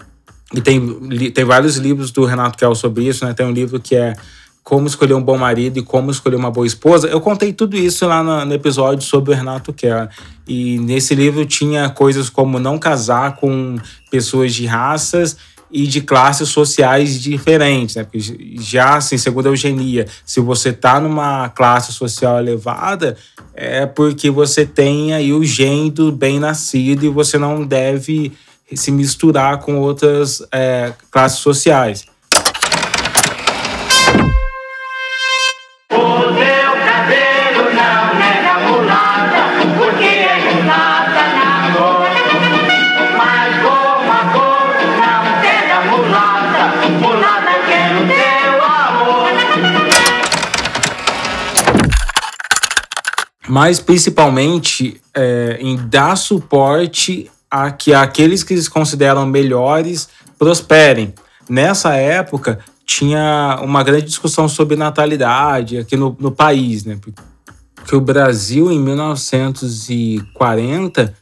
E 0.53 0.61
tem, 0.61 1.31
tem 1.31 1.43
vários 1.43 1.77
livros 1.77 2.11
do 2.11 2.25
Renato 2.25 2.57
Kell 2.57 2.75
sobre 2.75 3.07
isso, 3.07 3.25
né? 3.25 3.33
Tem 3.33 3.45
um 3.45 3.51
livro 3.51 3.79
que 3.79 3.95
é 3.95 4.13
Como 4.63 4.87
Escolher 4.87 5.15
um 5.15 5.21
Bom 5.21 5.37
Marido 5.37 5.79
e 5.79 5.83
Como 5.83 6.11
Escolher 6.11 6.35
uma 6.35 6.51
Boa 6.51 6.67
Esposa. 6.67 7.07
Eu 7.07 7.19
contei 7.19 7.51
tudo 7.51 7.75
isso 7.75 8.07
lá 8.07 8.23
no, 8.23 8.45
no 8.45 8.53
episódio 8.53 9.03
sobre 9.05 9.33
o 9.33 9.35
Renato 9.35 9.73
Kell. 9.73 10.07
E 10.47 10.77
nesse 10.79 11.15
livro 11.15 11.45
tinha 11.45 11.89
coisas 11.89 12.29
como 12.29 12.59
não 12.59 12.77
casar 12.77 13.35
com 13.35 13.77
pessoas 14.11 14.53
de 14.53 14.65
raças 14.65 15.37
e 15.73 15.87
de 15.87 16.01
classes 16.01 16.49
sociais 16.49 17.19
diferentes, 17.19 17.95
né? 17.95 18.03
Porque 18.03 18.19
já, 18.59 18.97
assim, 18.97 19.17
segundo 19.17 19.47
a 19.47 19.49
eugenia, 19.49 20.05
se 20.23 20.39
você 20.39 20.69
está 20.69 20.99
numa 20.99 21.49
classe 21.49 21.91
social 21.91 22.37
elevada, 22.37 23.17
é 23.55 23.87
porque 23.87 24.29
você 24.29 24.67
tem 24.67 25.13
aí 25.13 25.33
o 25.33 25.43
gene 25.43 25.89
do 25.89 26.11
bem 26.11 26.39
nascido 26.39 27.05
e 27.05 27.09
você 27.09 27.39
não 27.39 27.65
deve 27.65 28.31
se 28.71 28.91
misturar 28.91 29.59
com 29.59 29.79
outras 29.79 30.43
é, 30.51 30.93
classes 31.09 31.39
sociais. 31.39 32.05
Mas 53.53 53.79
principalmente 53.79 54.99
é, 55.13 55.59
em 55.61 55.77
dar 55.87 56.15
suporte 56.15 57.29
a 57.51 57.69
que 57.69 57.93
aqueles 57.93 58.41
que 58.41 58.55
eles 58.55 58.67
consideram 58.67 59.27
melhores 59.27 60.09
prosperem. 60.39 61.13
Nessa 61.47 61.93
época, 61.93 62.57
tinha 62.83 63.59
uma 63.61 63.83
grande 63.83 64.07
discussão 64.07 64.49
sobre 64.49 64.75
natalidade 64.75 65.77
aqui 65.77 65.95
no, 65.95 66.17
no 66.19 66.31
país, 66.31 66.83
né? 66.83 66.97
Porque 67.75 67.95
o 67.95 68.01
Brasil, 68.01 68.71
em 68.71 68.79
1940, 68.79 71.13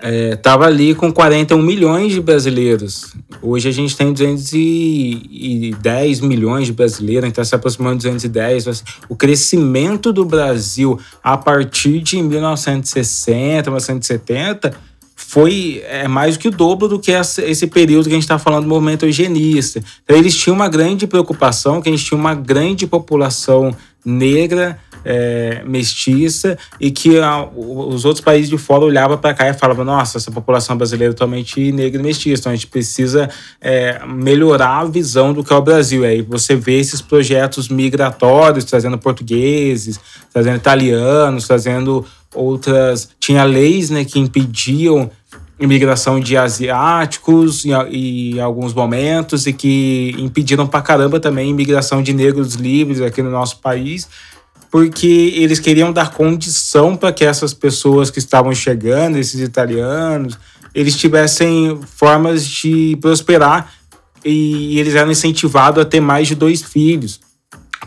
estava 0.00 0.64
é, 0.64 0.68
ali 0.68 0.94
com 0.94 1.12
41 1.12 1.60
milhões 1.60 2.12
de 2.12 2.20
brasileiros. 2.20 3.12
Hoje 3.42 3.68
a 3.68 3.72
gente 3.72 3.96
tem 3.96 4.12
210 4.12 6.20
milhões 6.20 6.66
de 6.66 6.72
brasileiros, 6.72 7.28
então 7.28 7.44
se 7.44 7.52
aproximando 7.54 7.98
de 7.98 8.08
210. 8.08 8.84
O 9.08 9.16
crescimento 9.16 10.12
do 10.12 10.24
Brasil 10.24 10.98
a 11.22 11.36
partir 11.36 12.00
de 12.00 12.22
1960, 12.22 13.70
1970 13.70 14.72
foi 15.16 15.82
é, 15.84 16.06
mais 16.06 16.36
do 16.36 16.40
que 16.40 16.48
o 16.48 16.52
dobro 16.52 16.86
do 16.86 17.00
que 17.00 17.10
essa, 17.10 17.44
esse 17.44 17.66
período 17.66 18.04
que 18.04 18.10
a 18.10 18.14
gente 18.14 18.22
está 18.22 18.38
falando 18.38 18.62
do 18.62 18.68
movimento 18.68 19.04
eugenista. 19.04 19.82
Então, 20.04 20.16
eles 20.16 20.36
tinham 20.36 20.54
uma 20.54 20.68
grande 20.68 21.08
preocupação, 21.08 21.82
que 21.82 21.88
a 21.88 21.92
gente 21.92 22.04
tinha 22.04 22.18
uma 22.18 22.34
grande 22.34 22.86
população 22.86 23.74
negra 24.04 24.78
é, 25.10 25.62
mestiça 25.64 26.58
e 26.78 26.90
que 26.90 27.18
a, 27.18 27.42
os 27.42 28.04
outros 28.04 28.22
países 28.22 28.50
de 28.50 28.58
fora 28.58 28.84
olhavam 28.84 29.16
para 29.16 29.32
cá 29.32 29.48
e 29.48 29.54
falavam: 29.54 29.82
nossa, 29.82 30.18
essa 30.18 30.30
população 30.30 30.76
brasileira 30.76 31.14
é 31.14 31.14
totalmente 31.14 31.72
negra 31.72 31.98
e 31.98 32.04
mestiça, 32.04 32.42
então 32.42 32.52
a 32.52 32.54
gente 32.54 32.66
precisa 32.66 33.30
é, 33.58 34.04
melhorar 34.06 34.80
a 34.80 34.84
visão 34.84 35.32
do 35.32 35.42
que 35.42 35.50
é 35.50 35.56
o 35.56 35.62
Brasil. 35.62 36.04
Aí 36.04 36.20
você 36.20 36.54
vê 36.54 36.78
esses 36.78 37.00
projetos 37.00 37.70
migratórios 37.70 38.66
trazendo 38.66 38.98
portugueses, 38.98 39.98
trazendo 40.30 40.56
italianos, 40.56 41.46
trazendo 41.46 42.04
outras. 42.34 43.08
Tinha 43.18 43.44
leis 43.44 43.88
né, 43.88 44.04
que 44.04 44.18
impediam 44.18 45.10
imigração 45.58 46.20
de 46.20 46.36
asiáticos 46.36 47.64
em, 47.64 47.72
em, 47.72 48.40
alguns 48.40 48.74
momentos 48.74 49.46
e 49.46 49.54
que 49.54 50.14
impediram 50.18 50.66
pra 50.66 50.82
caramba 50.82 51.18
também 51.18 51.50
imigração 51.50 52.02
de 52.02 52.12
negros 52.12 52.54
livres 52.54 53.00
aqui 53.00 53.22
no 53.22 53.30
nosso 53.30 53.58
país 53.58 54.06
porque 54.70 55.32
eles 55.36 55.58
queriam 55.58 55.92
dar 55.92 56.12
condição 56.12 56.96
para 56.96 57.12
que 57.12 57.24
essas 57.24 57.54
pessoas 57.54 58.10
que 58.10 58.18
estavam 58.18 58.54
chegando, 58.54 59.16
esses 59.16 59.40
italianos, 59.40 60.38
eles 60.74 60.96
tivessem 60.96 61.80
formas 61.86 62.46
de 62.46 62.96
prosperar 63.00 63.72
e 64.24 64.78
eles 64.78 64.94
eram 64.94 65.10
incentivados 65.10 65.82
a 65.82 65.86
ter 65.86 66.00
mais 66.00 66.28
de 66.28 66.34
dois 66.34 66.62
filhos, 66.62 67.20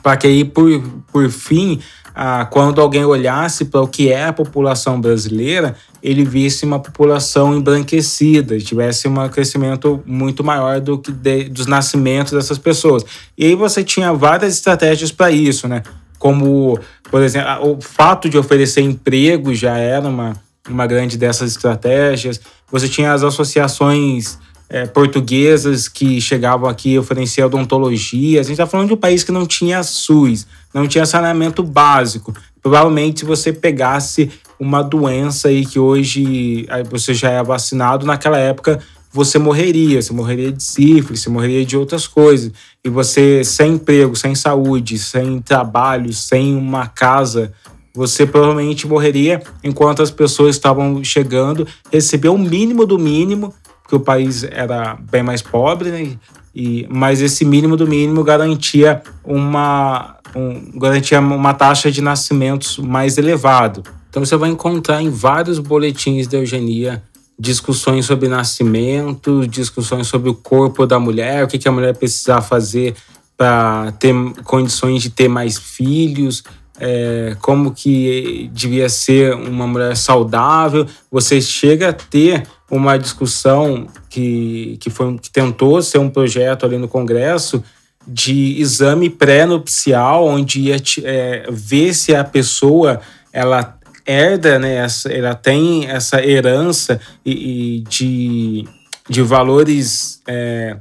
para 0.02 0.18
que 0.18 0.26
aí, 0.26 0.44
por, 0.44 0.82
por 1.12 1.30
fim, 1.30 1.80
ah, 2.16 2.46
quando 2.50 2.82
alguém 2.82 3.06
olhasse 3.06 3.66
para 3.66 3.82
o 3.82 3.88
que 3.88 4.12
é 4.12 4.26
a 4.26 4.34
população 4.34 5.00
brasileira, 5.00 5.76
ele 6.02 6.26
visse 6.26 6.66
uma 6.66 6.80
população 6.80 7.56
embranquecida, 7.56 8.58
tivesse 8.58 9.08
um 9.08 9.30
crescimento 9.30 10.02
muito 10.06 10.44
maior 10.44 10.80
do 10.80 10.98
que 10.98 11.12
de, 11.12 11.46
dos 11.46 11.68
nascimentos 11.68 12.34
dessas 12.34 12.58
pessoas. 12.58 13.06
E 13.38 13.46
aí 13.46 13.56
você 13.56 13.84
tinha 13.84 14.12
várias 14.14 14.56
estratégias 14.56 15.12
para 15.12 15.32
isso, 15.32 15.68
né? 15.68 15.84
Como, 16.22 16.78
por 17.10 17.24
exemplo, 17.24 17.72
o 17.72 17.82
fato 17.82 18.30
de 18.30 18.38
oferecer 18.38 18.82
emprego 18.82 19.56
já 19.56 19.76
era 19.76 20.08
uma, 20.08 20.40
uma 20.70 20.86
grande 20.86 21.18
dessas 21.18 21.50
estratégias. 21.50 22.40
Você 22.72 22.88
tinha 22.88 23.12
as 23.12 23.24
associações 23.24 24.38
é, 24.70 24.86
portuguesas 24.86 25.88
que 25.88 26.22
chegavam 26.22 26.70
aqui 26.70 26.96
ofereciam 26.96 27.48
odontologia. 27.48 28.40
A 28.40 28.44
gente 28.44 28.52
está 28.52 28.68
falando 28.68 28.90
de 28.90 28.94
um 28.94 28.98
país 28.98 29.24
que 29.24 29.32
não 29.32 29.48
tinha 29.48 29.82
SUS, 29.82 30.46
não 30.72 30.88
tinha 30.88 31.08
saneamento 31.08 31.64
básico. 31.64 32.36
Provavelmente, 32.62 33.22
se 33.22 33.26
você 33.26 33.52
pegasse 33.52 34.30
uma 34.60 34.84
doença 34.84 35.48
aí 35.48 35.66
que 35.66 35.80
hoje 35.80 36.68
você 36.92 37.16
já 37.16 37.32
é 37.32 37.42
vacinado, 37.42 38.06
naquela 38.06 38.38
época 38.38 38.80
você 39.12 39.38
morreria, 39.38 40.02
você 40.02 40.14
morreria 40.14 40.52
de 40.52 40.64
sífilis, 40.64 41.22
você 41.22 41.30
morreria 41.30 41.66
de 41.66 41.76
outras 41.76 42.08
coisas. 42.08 42.52
E 42.84 42.90
você, 42.90 43.44
sem 43.44 43.74
emprego, 43.74 44.16
sem 44.16 44.34
saúde, 44.36 44.98
sem 44.98 45.42
trabalho, 45.42 46.14
sem 46.14 46.56
uma 46.56 46.88
casa, 46.88 47.52
você 47.94 48.26
provavelmente 48.26 48.88
morreria 48.88 49.42
enquanto 49.64 50.02
as 50.02 50.10
pessoas 50.10 50.56
estavam 50.56 51.04
chegando, 51.04 51.68
receber 51.92 52.30
o 52.30 52.38
mínimo 52.38 52.86
do 52.86 52.98
mínimo 52.98 53.54
que 53.88 53.96
o 53.96 54.00
país 54.00 54.44
era 54.46 54.98
bem 55.12 55.22
mais 55.22 55.42
pobre, 55.42 55.90
né? 55.90 56.18
E, 56.56 56.88
mas 56.90 57.22
esse 57.22 57.44
mínimo 57.44 57.76
do 57.76 57.88
mínimo 57.88 58.24
garantia 58.24 59.02
uma, 59.24 60.16
um, 60.36 60.80
garantia 60.80 61.20
uma 61.20 61.54
taxa 61.54 61.92
de 61.92 62.02
nascimentos 62.02 62.78
mais 62.78 63.18
elevado. 63.18 63.84
Então 64.10 64.24
você 64.24 64.36
vai 64.38 64.50
encontrar 64.50 65.02
em 65.02 65.10
vários 65.10 65.60
boletins 65.60 66.28
de 66.28 66.38
eugenia 66.38 67.04
discussões 67.42 68.06
sobre 68.06 68.30
nascimento, 68.30 69.48
discussões 69.48 70.06
sobre 70.06 70.30
o 70.30 70.34
corpo 70.36 70.86
da 70.86 71.00
mulher, 71.00 71.44
o 71.44 71.48
que, 71.48 71.58
que 71.58 71.68
a 71.68 71.72
mulher 71.72 71.96
precisa 71.96 72.40
fazer 72.40 72.94
para 73.36 73.92
ter 73.94 74.14
condições 74.44 75.02
de 75.02 75.10
ter 75.10 75.28
mais 75.28 75.58
filhos, 75.58 76.44
é, 76.80 77.36
como 77.42 77.72
que 77.72 78.48
devia 78.54 78.88
ser 78.88 79.34
uma 79.34 79.66
mulher 79.66 79.98
saudável. 79.98 80.86
Você 81.10 81.42
chega 81.42 81.90
a 81.90 81.94
ter 81.94 82.44
uma 82.70 82.96
discussão 82.96 83.88
que, 84.08 84.78
que, 84.80 84.92
foi, 84.92 85.18
que 85.18 85.32
tentou 85.32 85.82
ser 85.82 85.98
um 85.98 86.12
projeto 86.12 86.64
ali 86.64 86.78
no 86.78 86.88
Congresso 86.88 87.64
de 88.08 88.62
exame 88.62 89.10
pré-nupcial, 89.10 90.28
onde 90.28 90.62
ia 90.62 90.78
é, 91.04 91.48
ver 91.50 91.96
se 91.96 92.14
a 92.14 92.24
pessoa 92.24 93.02
ela 93.34 93.80
herda, 94.12 94.60
né, 94.60 94.76
essa, 94.76 95.12
ela 95.12 95.34
tem 95.34 95.88
essa 95.88 96.24
herança 96.26 97.00
e, 97.26 97.32
e 97.78 97.80
de, 97.82 98.68
de 99.10 99.22
valores 99.22 100.22
é, 100.28 100.78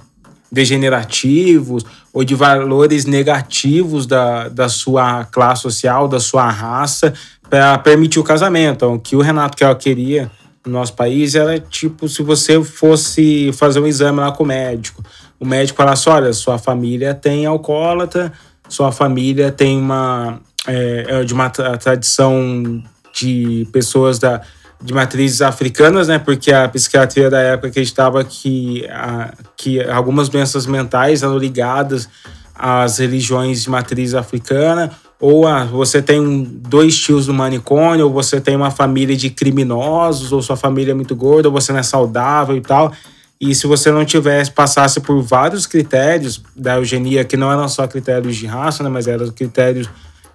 degenerativos 0.51 1.85
ou 2.13 2.25
de 2.25 2.35
valores 2.35 3.05
negativos 3.05 4.07
da, 4.07 4.49
da 4.49 4.69
sua 4.69 5.25
classe 5.25 5.63
social, 5.63 6.09
da 6.09 6.19
sua 6.19 6.51
raça, 6.51 7.15
para 7.49 7.79
permitir 7.79 8.19
o 8.19 8.25
casamento. 8.25 8.77
Então, 8.77 8.95
o 8.95 9.01
que 9.01 9.17
o 9.17 9.21
Renato 9.21 9.57
Kell 9.57 9.75
queria 9.77 10.31
no 10.65 10.73
nosso 10.73 10.95
país 10.95 11.35
era 11.35 11.59
tipo 11.59 12.09
se 12.09 12.23
você 12.23 12.63
fosse 12.63 13.53
fazer 13.53 13.81
um 13.81 13.87
exame 13.87 14.21
lá 14.21 14.33
com 14.33 14.45
o 14.45 14.47
médico. 14.47 15.03
O 15.39 15.47
médico 15.47 15.79
falasse: 15.79 16.09
olha, 16.09 16.33
sua 16.33 16.59
família 16.59 17.15
tem 17.15 17.47
alcoólatra, 17.47 18.33
sua 18.69 18.93
família 18.93 19.51
tem 19.51 19.79
uma. 19.79 20.41
É, 20.67 21.07
é 21.09 21.25
de 21.25 21.33
uma 21.33 21.49
tradição 21.49 22.83
de 23.13 23.67
pessoas 23.73 24.19
da, 24.19 24.41
de 24.83 24.93
matrizes 24.93 25.43
africanas, 25.43 26.09
né? 26.09 26.19
Porque 26.19 26.53
a 26.53 26.69
psiquiatria 26.69 27.31
da 27.31 27.41
época 27.41 27.69
acreditava 27.69 28.25
que, 28.25 28.87
a, 28.91 29.33
que 29.57 29.83
algumas 29.83 30.29
doenças 30.29 30.67
mentais 30.67 31.23
eram 31.23 31.39
ligadas 31.39 32.09
às 32.55 32.99
religiões 32.99 33.63
de 33.63 33.71
matriz 33.71 34.15
africana 34.15 34.91
ou 35.21 35.47
ah, 35.47 35.65
você 35.65 36.01
tem 36.01 36.43
dois 36.43 36.99
tios 36.99 37.29
no 37.29 37.35
manicômio, 37.35 38.07
ou 38.07 38.13
você 38.13 38.41
tem 38.41 38.57
uma 38.57 38.71
família 38.71 39.15
de 39.15 39.29
criminosos, 39.29 40.33
ou 40.33 40.41
sua 40.41 40.57
família 40.57 40.93
é 40.93 40.95
muito 40.95 41.15
gorda, 41.15 41.49
ou 41.49 41.53
você 41.53 41.73
não 41.73 41.81
é 41.81 41.83
saudável 41.83 42.57
e 42.57 42.61
tal. 42.63 42.91
E 43.39 43.55
se 43.55 43.67
você 43.67 43.91
não 43.91 44.05
tivesse, 44.05 44.51
passasse 44.51 44.99
por 45.01 45.21
vários 45.21 45.67
critérios 45.67 46.43
da 46.57 46.77
eugenia, 46.77 47.23
que 47.23 47.37
não 47.37 47.53
eram 47.53 47.69
só 47.69 47.87
critérios 47.87 48.35
de 48.37 48.47
raça, 48.47 48.83
né, 48.83 48.89
mas 48.89 49.07
eram 49.07 49.29
critérios 49.31 49.91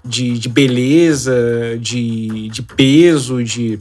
de, 0.06 0.38
de 0.38 0.48
beleza, 0.48 1.78
de, 1.80 2.50
de 2.50 2.62
peso, 2.62 3.44
de, 3.44 3.80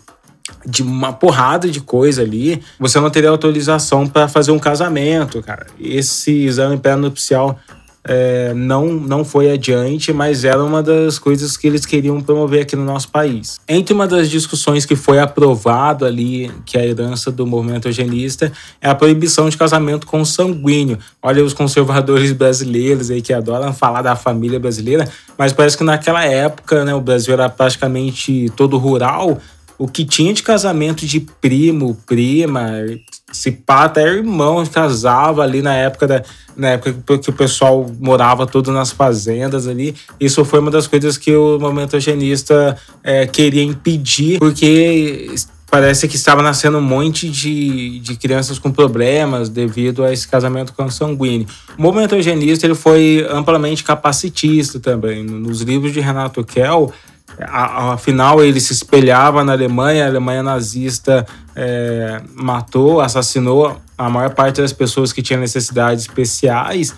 de 0.66 0.82
uma 0.82 1.12
porrada 1.12 1.68
de 1.68 1.80
coisa 1.80 2.22
ali, 2.22 2.62
você 2.78 2.98
não 2.98 3.10
teria 3.10 3.28
autorização 3.28 4.06
para 4.06 4.26
fazer 4.26 4.50
um 4.50 4.58
casamento, 4.58 5.42
cara. 5.42 5.66
Esse 5.78 6.32
exame 6.44 6.78
pré-nupcial 6.78 7.58
é, 8.06 8.52
não, 8.52 8.86
não 8.86 9.24
foi 9.24 9.50
adiante, 9.50 10.12
mas 10.12 10.44
era 10.44 10.62
uma 10.62 10.82
das 10.82 11.18
coisas 11.18 11.56
que 11.56 11.66
eles 11.66 11.86
queriam 11.86 12.20
promover 12.20 12.62
aqui 12.62 12.76
no 12.76 12.84
nosso 12.84 13.08
país. 13.08 13.58
Entre 13.66 13.94
uma 13.94 14.06
das 14.06 14.28
discussões 14.28 14.84
que 14.84 14.94
foi 14.94 15.18
aprovado 15.18 16.04
ali, 16.04 16.50
que 16.66 16.76
é 16.76 16.82
a 16.82 16.86
herança 16.86 17.32
do 17.32 17.46
movimento 17.46 17.88
eugenista, 17.88 18.52
é 18.80 18.88
a 18.88 18.94
proibição 18.94 19.48
de 19.48 19.56
casamento 19.56 20.06
com 20.06 20.22
sanguíneo. 20.24 20.98
Olha 21.22 21.42
os 21.42 21.54
conservadores 21.54 22.32
brasileiros 22.32 23.10
aí 23.10 23.22
que 23.22 23.32
adoram 23.32 23.72
falar 23.72 24.02
da 24.02 24.14
família 24.14 24.60
brasileira, 24.60 25.08
mas 25.38 25.52
parece 25.52 25.78
que 25.78 25.84
naquela 25.84 26.24
época 26.24 26.84
né, 26.84 26.94
o 26.94 27.00
Brasil 27.00 27.32
era 27.32 27.48
praticamente 27.48 28.52
todo 28.54 28.76
rural, 28.76 29.38
o 29.78 29.88
que 29.88 30.04
tinha 30.04 30.32
de 30.32 30.42
casamento 30.42 31.06
de 31.06 31.20
primo, 31.20 31.96
prima, 32.06 32.70
se 33.32 33.50
pá, 33.50 33.84
até 33.84 34.06
irmão 34.06 34.64
casava 34.66 35.42
ali 35.42 35.60
na 35.62 35.74
época 35.74 36.06
da, 36.06 36.22
na 36.56 36.70
época 36.70 37.18
que 37.18 37.30
o 37.30 37.32
pessoal 37.32 37.90
morava 38.00 38.46
todo 38.46 38.70
nas 38.70 38.92
fazendas 38.92 39.66
ali. 39.66 39.94
Isso 40.20 40.44
foi 40.44 40.60
uma 40.60 40.70
das 40.70 40.86
coisas 40.86 41.18
que 41.18 41.34
o 41.34 41.58
movimento 41.58 41.96
eugenista 41.96 42.76
é, 43.02 43.26
queria 43.26 43.62
impedir, 43.62 44.38
porque 44.38 45.34
parece 45.70 46.06
que 46.06 46.14
estava 46.14 46.40
nascendo 46.40 46.78
um 46.78 46.82
monte 46.82 47.28
de, 47.28 47.98
de 47.98 48.16
crianças 48.16 48.60
com 48.60 48.70
problemas 48.70 49.48
devido 49.48 50.04
a 50.04 50.12
esse 50.12 50.28
casamento 50.28 50.72
consanguíneo. 50.72 51.48
O 51.76 51.82
movimento 51.82 52.14
eugenista 52.14 52.64
ele 52.64 52.76
foi 52.76 53.26
amplamente 53.28 53.82
capacitista 53.82 54.78
também. 54.78 55.24
Nos 55.24 55.62
livros 55.62 55.92
de 55.92 55.98
Renato 55.98 56.44
Kell, 56.44 56.92
afinal 57.40 58.42
ele 58.42 58.60
se 58.60 58.72
espelhava 58.72 59.42
na 59.42 59.52
Alemanha, 59.52 60.04
a 60.04 60.08
Alemanha 60.08 60.42
nazista 60.42 61.26
é, 61.54 62.20
matou, 62.34 63.00
assassinou 63.00 63.76
a 63.96 64.10
maior 64.10 64.30
parte 64.30 64.60
das 64.60 64.72
pessoas 64.72 65.12
que 65.12 65.22
tinham 65.22 65.40
necessidades 65.40 66.04
especiais. 66.04 66.94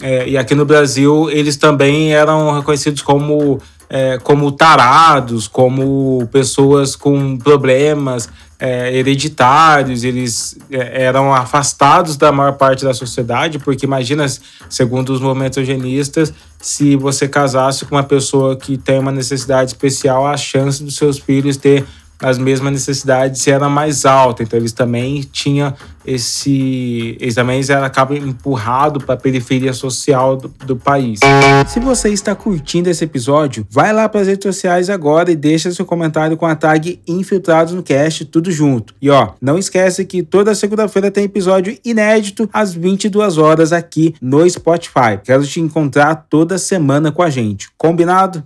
É, 0.00 0.28
e 0.28 0.36
aqui 0.36 0.54
no 0.54 0.64
Brasil 0.64 1.30
eles 1.30 1.56
também 1.56 2.12
eram 2.12 2.54
reconhecidos 2.54 3.02
como, 3.02 3.60
é, 3.88 4.18
como 4.18 4.52
tarados, 4.52 5.48
como 5.48 6.28
pessoas 6.30 6.94
com 6.94 7.36
problemas 7.38 8.28
é, 8.58 8.96
hereditários, 8.96 10.02
eles 10.02 10.56
é, 10.70 11.04
eram 11.04 11.32
afastados 11.32 12.16
da 12.16 12.32
maior 12.32 12.52
parte 12.52 12.84
da 12.84 12.94
sociedade, 12.94 13.58
porque 13.58 13.84
imagina, 13.84 14.26
segundo 14.68 15.10
os 15.10 15.20
movimentos 15.20 15.58
eugenistas, 15.58 16.32
se 16.60 16.96
você 16.96 17.28
casasse 17.28 17.84
com 17.84 17.94
uma 17.94 18.02
pessoa 18.02 18.56
que 18.56 18.78
tem 18.78 18.98
uma 18.98 19.12
necessidade 19.12 19.70
especial, 19.70 20.26
a 20.26 20.36
chance 20.36 20.82
dos 20.82 20.96
seus 20.96 21.18
filhos 21.18 21.56
ter 21.56 21.84
as 22.20 22.38
mesmas 22.38 22.72
necessidades 22.72 23.46
era 23.46 23.68
mais 23.68 24.04
alta. 24.04 24.42
Então 24.42 24.58
eles 24.58 24.72
também 24.72 25.20
tinham 25.32 25.74
esse. 26.06 27.16
Eles 27.20 27.34
também 27.34 27.60
acabam 27.82 28.16
empurrado 28.16 29.00
para 29.00 29.14
a 29.14 29.18
periferia 29.18 29.72
social 29.72 30.36
do, 30.36 30.48
do, 30.64 30.76
país. 30.76 31.20
Se 31.66 31.80
você 31.80 32.10
está 32.10 32.34
curtindo 32.34 32.88
esse 32.88 33.04
episódio, 33.04 33.66
vai 33.70 33.92
lá 33.92 34.08
para 34.08 34.20
as 34.20 34.28
redes 34.28 34.44
sociais 34.44 34.88
agora 34.88 35.30
e 35.30 35.36
deixa 35.36 35.72
seu 35.72 35.84
comentário 35.84 36.36
com 36.36 36.46
a 36.46 36.54
tag 36.54 37.00
Infiltrados 37.06 37.74
no 37.74 37.82
Cast, 37.82 38.24
tudo 38.26 38.50
junto. 38.50 38.94
E 39.02 39.10
ó, 39.10 39.32
não 39.40 39.58
esquece 39.58 40.04
que 40.04 40.22
toda 40.22 40.54
segunda-feira 40.54 41.10
tem 41.10 41.24
episódio 41.24 41.76
inédito 41.84 42.48
às 42.52 42.72
22 42.72 43.38
horas 43.38 43.72
aqui 43.72 44.14
no 44.20 44.48
Spotify. 44.48 45.18
Quero 45.22 45.44
te 45.46 45.60
encontrar 45.60 46.26
toda 46.30 46.58
semana 46.58 47.10
com 47.10 47.22
a 47.22 47.30
gente. 47.30 47.68
Combinado? 47.76 48.44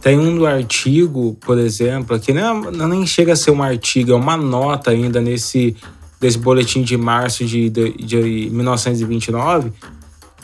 Tem 0.00 0.18
um 0.18 0.36
do 0.36 0.46
artigo, 0.46 1.36
por 1.40 1.58
exemplo, 1.58 2.18
que 2.20 2.32
não, 2.32 2.70
não 2.70 2.88
nem 2.88 3.06
chega 3.06 3.32
a 3.32 3.36
ser 3.36 3.50
um 3.50 3.62
artigo, 3.62 4.12
é 4.12 4.14
uma 4.14 4.36
nota 4.36 4.90
ainda 4.90 5.20
nesse 5.20 5.76
desse 6.20 6.38
boletim 6.38 6.82
de 6.82 6.96
março 6.96 7.44
de, 7.44 7.70
de, 7.70 7.90
de 7.92 8.50
1929, 8.50 9.72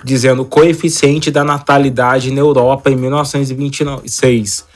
dizendo 0.04 0.44
coeficiente 0.44 1.30
da 1.30 1.42
natalidade 1.42 2.30
na 2.30 2.40
Europa 2.40 2.90
em 2.90 2.96
1926. 2.96 4.66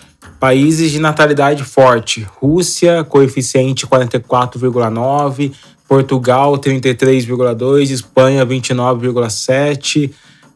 Países 0.41 0.91
de 0.91 0.99
natalidade 0.99 1.63
forte: 1.65 2.27
Rússia, 2.41 3.05
coeficiente 3.05 3.87
44,9, 3.87 5.53
Portugal 5.89 6.59
33,2, 6.59 7.91
Espanha 7.91 8.45
29,7, 8.45 10.11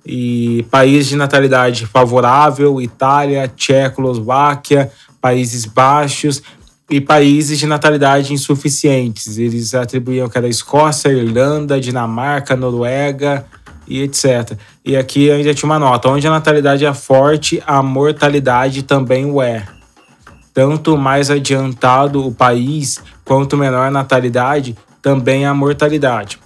e 0.04 0.66
países 0.70 1.08
de 1.08 1.16
natalidade 1.16 1.86
favorável, 1.86 2.80
Itália, 2.80 3.48
Tchecoslováquia, 3.48 4.90
Países 5.20 5.64
Baixos 5.64 6.42
e 6.90 7.00
países 7.00 7.58
de 7.58 7.66
natalidade 7.66 8.32
insuficientes. 8.32 9.38
Eles 9.38 9.74
atribuíam 9.74 10.28
que 10.28 10.36
era 10.36 10.48
Escócia, 10.48 11.08
Irlanda, 11.08 11.80
Dinamarca, 11.80 12.56
Noruega 12.56 13.46
e 13.86 14.02
etc. 14.02 14.58
E 14.84 14.96
aqui 14.96 15.30
ainda 15.30 15.54
tinha 15.54 15.70
uma 15.70 15.78
nota: 15.78 16.08
onde 16.08 16.26
a 16.26 16.30
natalidade 16.30 16.84
é 16.84 16.92
forte, 16.92 17.62
a 17.66 17.82
mortalidade 17.82 18.82
também 18.82 19.24
o 19.26 19.40
é. 19.40 19.64
Tanto 20.52 20.98
mais 20.98 21.30
adiantado 21.30 22.26
o 22.26 22.34
país, 22.34 23.00
quanto 23.24 23.56
menor 23.56 23.86
a 23.86 23.90
natalidade, 23.90 24.76
também 25.00 25.46
a 25.46 25.54
mortalidade. 25.54 26.38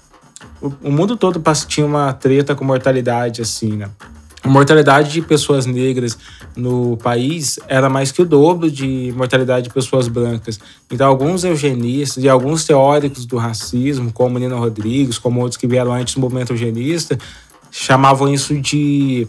O, 0.61 0.91
mundo 0.91 1.17
todo 1.17 1.43
tinha 1.67 1.87
uma 1.87 2.13
treta 2.13 2.55
com 2.55 2.65
mortalidade, 2.65 3.43
assim, 3.43 3.77
né? 3.77 3.91
A 4.43 4.49
mortalidade 4.49 5.11
de 5.11 5.23
pessoas 5.23 5.67
negras 5.67 6.17
no 6.55 6.97
país 6.99 7.59
era 7.67 7.91
mais 7.91 8.13
que 8.13 8.23
o 8.23 8.25
dobro 8.25 8.71
de 8.71 9.13
mortalidade 9.17 9.67
de 9.67 9.75
pessoas 9.75 10.07
brancas. 10.07 10.61
Então, 10.91 11.09
alguns 11.09 11.43
eugenistas 11.43 12.23
e 12.23 12.29
alguns 12.29 12.65
teóricos 12.65 13.27
do 13.27 13.37
racismo, 13.39 14.13
como 14.13 14.39
Nina 14.39 14.55
Rodrigues, 14.55 15.19
como 15.19 15.41
outros 15.41 15.57
que 15.57 15.67
vieram 15.67 15.93
antes 15.93 16.15
do 16.15 16.21
movimento 16.21 16.53
eugenista, 16.53 17.19
chamavam 17.73 18.33
isso 18.33 18.57
de, 18.57 19.27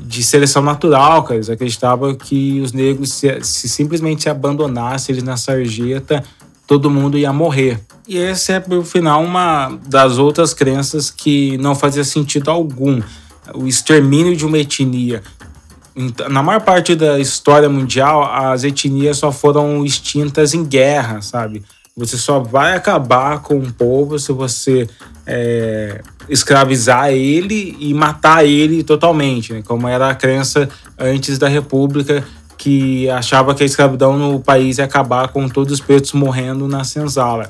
de 0.00 0.22
seleção 0.24 0.62
natural, 0.62 1.22
cara. 1.22 1.36
Eles 1.36 1.48
acreditavam 1.48 2.14
que 2.14 2.60
os 2.60 2.72
negros, 2.72 3.12
se, 3.12 3.40
se 3.42 3.68
simplesmente 3.68 4.24
se 4.24 4.28
abandonassem 4.28 5.14
eles 5.14 5.22
na 5.22 5.36
sarjeta, 5.36 6.24
todo 6.66 6.90
mundo 6.90 7.16
ia 7.16 7.32
morrer. 7.32 7.80
E 8.08 8.18
essa 8.18 8.54
é, 8.54 8.60
por 8.60 8.84
final, 8.84 9.22
uma 9.22 9.78
das 9.86 10.18
outras 10.18 10.52
crenças 10.52 11.10
que 11.10 11.56
não 11.58 11.74
fazia 11.74 12.04
sentido 12.04 12.50
algum. 12.50 13.00
O 13.54 13.66
extermínio 13.66 14.36
de 14.36 14.44
uma 14.44 14.58
etnia. 14.58 15.22
Na 16.28 16.42
maior 16.42 16.60
parte 16.60 16.94
da 16.94 17.18
história 17.18 17.68
mundial, 17.68 18.22
as 18.24 18.64
etnias 18.64 19.18
só 19.18 19.32
foram 19.32 19.84
extintas 19.84 20.52
em 20.52 20.64
guerra, 20.64 21.22
sabe? 21.22 21.62
Você 21.96 22.18
só 22.18 22.40
vai 22.40 22.74
acabar 22.74 23.40
com 23.40 23.54
um 23.54 23.70
povo 23.70 24.18
se 24.18 24.30
você 24.30 24.86
é, 25.26 26.02
escravizar 26.28 27.10
ele 27.10 27.74
e 27.80 27.94
matar 27.94 28.44
ele 28.44 28.84
totalmente, 28.84 29.54
né? 29.54 29.62
como 29.64 29.88
era 29.88 30.10
a 30.10 30.14
crença 30.14 30.68
antes 30.98 31.38
da 31.38 31.48
República, 31.48 32.22
que 32.66 33.08
achava 33.10 33.54
que 33.54 33.62
a 33.62 33.66
escravidão 33.66 34.18
no 34.18 34.40
país 34.40 34.78
ia 34.78 34.84
acabar 34.86 35.28
com 35.28 35.48
todos 35.48 35.74
os 35.74 35.80
pretos 35.80 36.12
morrendo 36.12 36.66
na 36.66 36.82
senzala. 36.82 37.48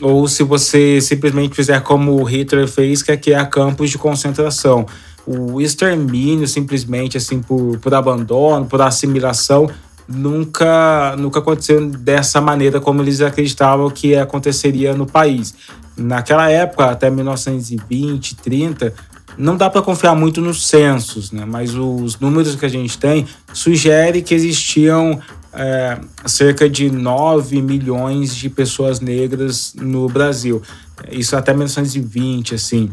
Ou 0.00 0.28
se 0.28 0.44
você 0.44 1.00
simplesmente 1.00 1.56
fizer 1.56 1.80
como 1.80 2.12
o 2.12 2.22
Hitler 2.22 2.68
fez, 2.68 3.02
que 3.02 3.10
é 3.10 3.16
criar 3.16 3.46
campos 3.46 3.90
de 3.90 3.98
concentração. 3.98 4.86
O 5.26 5.60
extermínio, 5.60 6.46
simplesmente 6.46 7.16
assim, 7.16 7.40
por, 7.40 7.80
por 7.80 7.92
abandono, 7.94 8.64
por 8.64 8.80
assimilação, 8.80 9.68
nunca, 10.06 11.16
nunca 11.18 11.40
aconteceu 11.40 11.90
dessa 11.90 12.40
maneira 12.40 12.80
como 12.80 13.02
eles 13.02 13.20
acreditavam 13.20 13.90
que 13.90 14.14
aconteceria 14.14 14.94
no 14.94 15.04
país. 15.04 15.52
Naquela 15.96 16.48
época, 16.48 16.84
até 16.84 17.10
1920, 17.10 18.36
30, 18.36 18.94
não 19.36 19.56
dá 19.56 19.68
para 19.68 19.82
confiar 19.82 20.14
muito 20.14 20.40
nos 20.40 20.66
censos, 20.66 21.32
né? 21.32 21.44
mas 21.44 21.74
os 21.74 22.18
números 22.18 22.54
que 22.54 22.64
a 22.64 22.68
gente 22.68 22.98
tem 22.98 23.26
sugerem 23.52 24.22
que 24.22 24.34
existiam 24.34 25.20
é, 25.52 25.98
cerca 26.26 26.68
de 26.68 26.90
9 26.90 27.62
milhões 27.62 28.34
de 28.34 28.48
pessoas 28.50 29.00
negras 29.00 29.74
no 29.74 30.08
Brasil. 30.08 30.62
Isso 31.10 31.36
até 31.36 31.52
1920, 31.52 32.54
assim. 32.54 32.90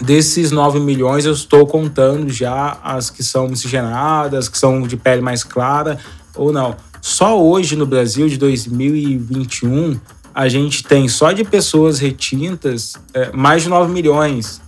Desses 0.00 0.50
9 0.50 0.80
milhões, 0.80 1.26
eu 1.26 1.32
estou 1.32 1.66
contando 1.66 2.30
já 2.30 2.78
as 2.82 3.10
que 3.10 3.22
são 3.22 3.48
miscigenadas, 3.48 4.48
que 4.48 4.56
são 4.56 4.82
de 4.82 4.96
pele 4.96 5.20
mais 5.20 5.44
clara 5.44 5.98
ou 6.34 6.52
não. 6.52 6.76
Só 7.02 7.40
hoje 7.42 7.76
no 7.76 7.86
Brasil, 7.86 8.28
de 8.28 8.36
2021, 8.36 9.98
a 10.34 10.48
gente 10.48 10.84
tem 10.84 11.08
só 11.08 11.32
de 11.32 11.44
pessoas 11.44 11.98
retintas 11.98 12.94
é, 13.12 13.30
mais 13.32 13.62
de 13.62 13.68
9 13.68 13.92
milhões 13.92 14.60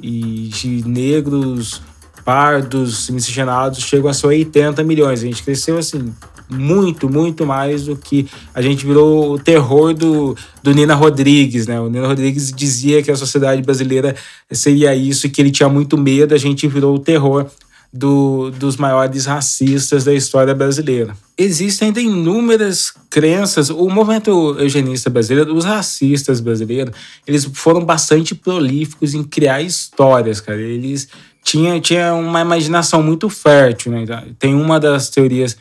e 0.00 0.48
de 0.48 0.86
negros, 0.86 1.80
pardos, 2.24 3.08
miscigenados 3.10 3.80
chegam 3.80 4.10
a 4.10 4.14
ser 4.14 4.26
80 4.26 4.82
milhões. 4.84 5.22
A 5.22 5.26
gente 5.26 5.42
cresceu 5.42 5.78
assim 5.78 6.12
muito, 6.50 7.08
muito 7.08 7.44
mais 7.44 7.84
do 7.84 7.96
que 7.96 8.26
a 8.54 8.62
gente 8.62 8.86
virou 8.86 9.32
o 9.32 9.38
terror 9.38 9.92
do, 9.92 10.34
do 10.62 10.72
Nina 10.72 10.94
Rodrigues, 10.94 11.66
né? 11.66 11.78
O 11.78 11.88
Nina 11.88 12.06
Rodrigues 12.06 12.50
dizia 12.52 13.02
que 13.02 13.10
a 13.10 13.16
sociedade 13.16 13.60
brasileira 13.62 14.16
seria 14.50 14.94
isso 14.94 15.28
que 15.28 15.40
ele 15.40 15.50
tinha 15.50 15.68
muito 15.68 15.98
medo, 15.98 16.34
a 16.34 16.38
gente 16.38 16.66
virou 16.66 16.94
o 16.94 16.98
terror 16.98 17.46
do, 17.92 18.50
dos 18.50 18.76
maiores 18.76 19.26
racistas 19.26 20.04
da 20.04 20.12
história 20.12 20.54
brasileira. 20.54 21.16
Existem 21.36 21.92
inúmeras 21.96 22.92
crenças. 23.08 23.70
O 23.70 23.88
movimento 23.88 24.56
eugenista 24.58 25.08
brasileiro, 25.08 25.54
os 25.54 25.64
racistas 25.64 26.40
brasileiros, 26.40 26.94
eles 27.26 27.44
foram 27.54 27.84
bastante 27.84 28.34
prolíficos 28.34 29.14
em 29.14 29.22
criar 29.22 29.62
histórias, 29.62 30.40
cara. 30.40 30.60
Eles 30.60 31.08
tinham 31.42 31.80
tinha 31.80 32.12
uma 32.12 32.42
imaginação 32.42 33.02
muito 33.02 33.30
fértil, 33.30 33.92
né? 33.92 34.04
Tem 34.38 34.54
uma 34.54 34.78
das 34.78 35.08
teorias 35.08 35.56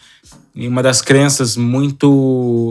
uma 0.65 0.81
das 0.81 1.01
crenças 1.01 1.55
muito, 1.55 2.09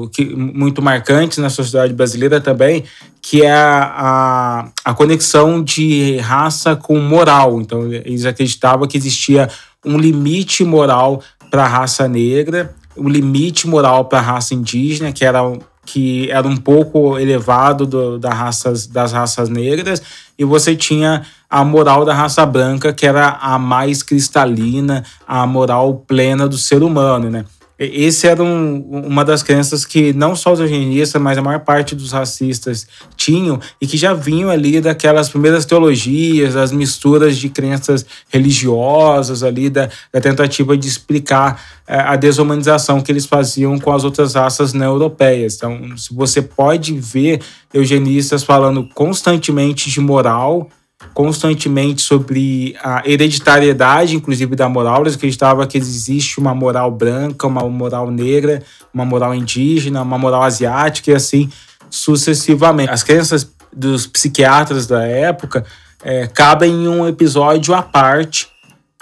que, 0.08 0.24
muito 0.24 0.82
marcantes 0.82 1.38
na 1.38 1.48
sociedade 1.48 1.92
brasileira 1.92 2.40
também, 2.40 2.84
que 3.20 3.42
é 3.42 3.52
a, 3.52 3.92
a, 3.96 4.68
a 4.84 4.94
conexão 4.94 5.62
de 5.62 6.16
raça 6.18 6.76
com 6.76 6.98
moral. 6.98 7.60
Então, 7.60 7.92
eles 7.92 8.24
acreditavam 8.24 8.86
que 8.86 8.96
existia 8.96 9.48
um 9.84 9.98
limite 9.98 10.64
moral 10.64 11.22
para 11.50 11.64
a 11.64 11.68
raça 11.68 12.08
negra, 12.08 12.74
um 12.96 13.08
limite 13.08 13.68
moral 13.68 14.04
para 14.04 14.18
a 14.18 14.22
raça 14.22 14.54
indígena, 14.54 15.12
que 15.12 15.24
era, 15.24 15.40
que 15.84 16.30
era 16.30 16.46
um 16.46 16.56
pouco 16.56 17.18
elevado 17.18 17.86
do, 17.86 18.18
da 18.18 18.32
raças, 18.32 18.86
das 18.86 19.12
raças 19.12 19.48
negras, 19.48 20.02
e 20.38 20.44
você 20.44 20.74
tinha 20.74 21.22
a 21.48 21.64
moral 21.64 22.04
da 22.04 22.12
raça 22.12 22.44
branca, 22.44 22.92
que 22.92 23.06
era 23.06 23.38
a 23.40 23.58
mais 23.58 24.02
cristalina, 24.02 25.04
a 25.26 25.46
moral 25.46 26.04
plena 26.06 26.48
do 26.48 26.58
ser 26.58 26.82
humano, 26.82 27.30
né? 27.30 27.44
Esse 27.78 28.26
era 28.26 28.42
um, 28.42 28.80
uma 29.06 29.22
das 29.22 29.42
crenças 29.42 29.84
que 29.84 30.12
não 30.14 30.34
só 30.34 30.52
os 30.52 30.60
eugenistas, 30.60 31.20
mas 31.20 31.36
a 31.36 31.42
maior 31.42 31.60
parte 31.60 31.94
dos 31.94 32.10
racistas 32.10 32.86
tinham 33.16 33.60
e 33.80 33.86
que 33.86 33.98
já 33.98 34.14
vinham 34.14 34.48
ali 34.48 34.80
daquelas 34.80 35.28
primeiras 35.28 35.66
teologias, 35.66 36.56
as 36.56 36.72
misturas 36.72 37.36
de 37.36 37.50
crenças 37.50 38.06
religiosas 38.30 39.42
ali, 39.42 39.68
da, 39.68 39.90
da 40.10 40.20
tentativa 40.20 40.74
de 40.74 40.88
explicar 40.88 41.62
é, 41.86 41.98
a 41.98 42.16
desumanização 42.16 43.02
que 43.02 43.12
eles 43.12 43.26
faziam 43.26 43.78
com 43.78 43.92
as 43.92 44.04
outras 44.04 44.34
raças 44.34 44.72
não 44.72 44.86
europeias. 44.86 45.56
Então, 45.56 45.96
se 45.98 46.14
você 46.14 46.40
pode 46.40 46.98
ver 46.98 47.40
eugenistas 47.74 48.42
falando 48.42 48.88
constantemente 48.94 49.90
de 49.90 50.00
moral, 50.00 50.70
constantemente 51.16 52.02
sobre 52.02 52.76
a 52.84 53.02
hereditariedade, 53.08 54.14
inclusive 54.14 54.54
da 54.54 54.68
moral. 54.68 55.00
Eles 55.00 55.14
acreditavam 55.14 55.66
que 55.66 55.78
existe 55.78 56.38
uma 56.38 56.54
moral 56.54 56.90
branca, 56.90 57.46
uma 57.46 57.66
moral 57.70 58.10
negra, 58.10 58.62
uma 58.92 59.02
moral 59.02 59.34
indígena, 59.34 60.02
uma 60.02 60.18
moral 60.18 60.42
asiática 60.42 61.10
e 61.10 61.14
assim 61.14 61.50
sucessivamente. 61.88 62.90
As 62.90 63.02
crenças 63.02 63.50
dos 63.74 64.06
psiquiatras 64.06 64.86
da 64.86 65.06
época 65.06 65.64
é, 66.04 66.26
cabem 66.26 66.70
em 66.70 66.86
um 66.86 67.08
episódio 67.08 67.74
à 67.74 67.80
parte, 67.80 68.48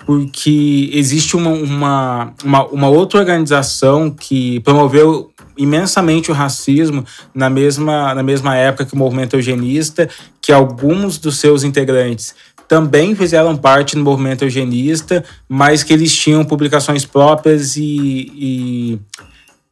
porque 0.06 0.90
existe 0.92 1.36
uma, 1.36 1.50
uma, 1.50 2.34
uma, 2.44 2.66
uma 2.66 2.88
outra 2.88 3.20
organização 3.20 4.10
que 4.10 4.60
promoveu 4.60 5.30
imensamente 5.56 6.30
o 6.30 6.34
racismo 6.34 7.04
na 7.34 7.48
mesma, 7.48 8.14
na 8.14 8.22
mesma 8.22 8.56
época 8.56 8.86
que 8.86 8.94
o 8.94 8.98
movimento 8.98 9.36
eugenista, 9.36 10.08
que 10.42 10.52
alguns 10.52 11.16
dos 11.18 11.38
seus 11.38 11.64
integrantes 11.64 12.34
também 12.66 13.14
fizeram 13.14 13.56
parte 13.56 13.94
do 13.94 14.02
movimento 14.02 14.42
eugenista, 14.42 15.24
mas 15.48 15.82
que 15.82 15.92
eles 15.92 16.14
tinham 16.14 16.44
publicações 16.44 17.04
próprias 17.04 17.76
e, 17.76 18.32
e, 18.34 18.98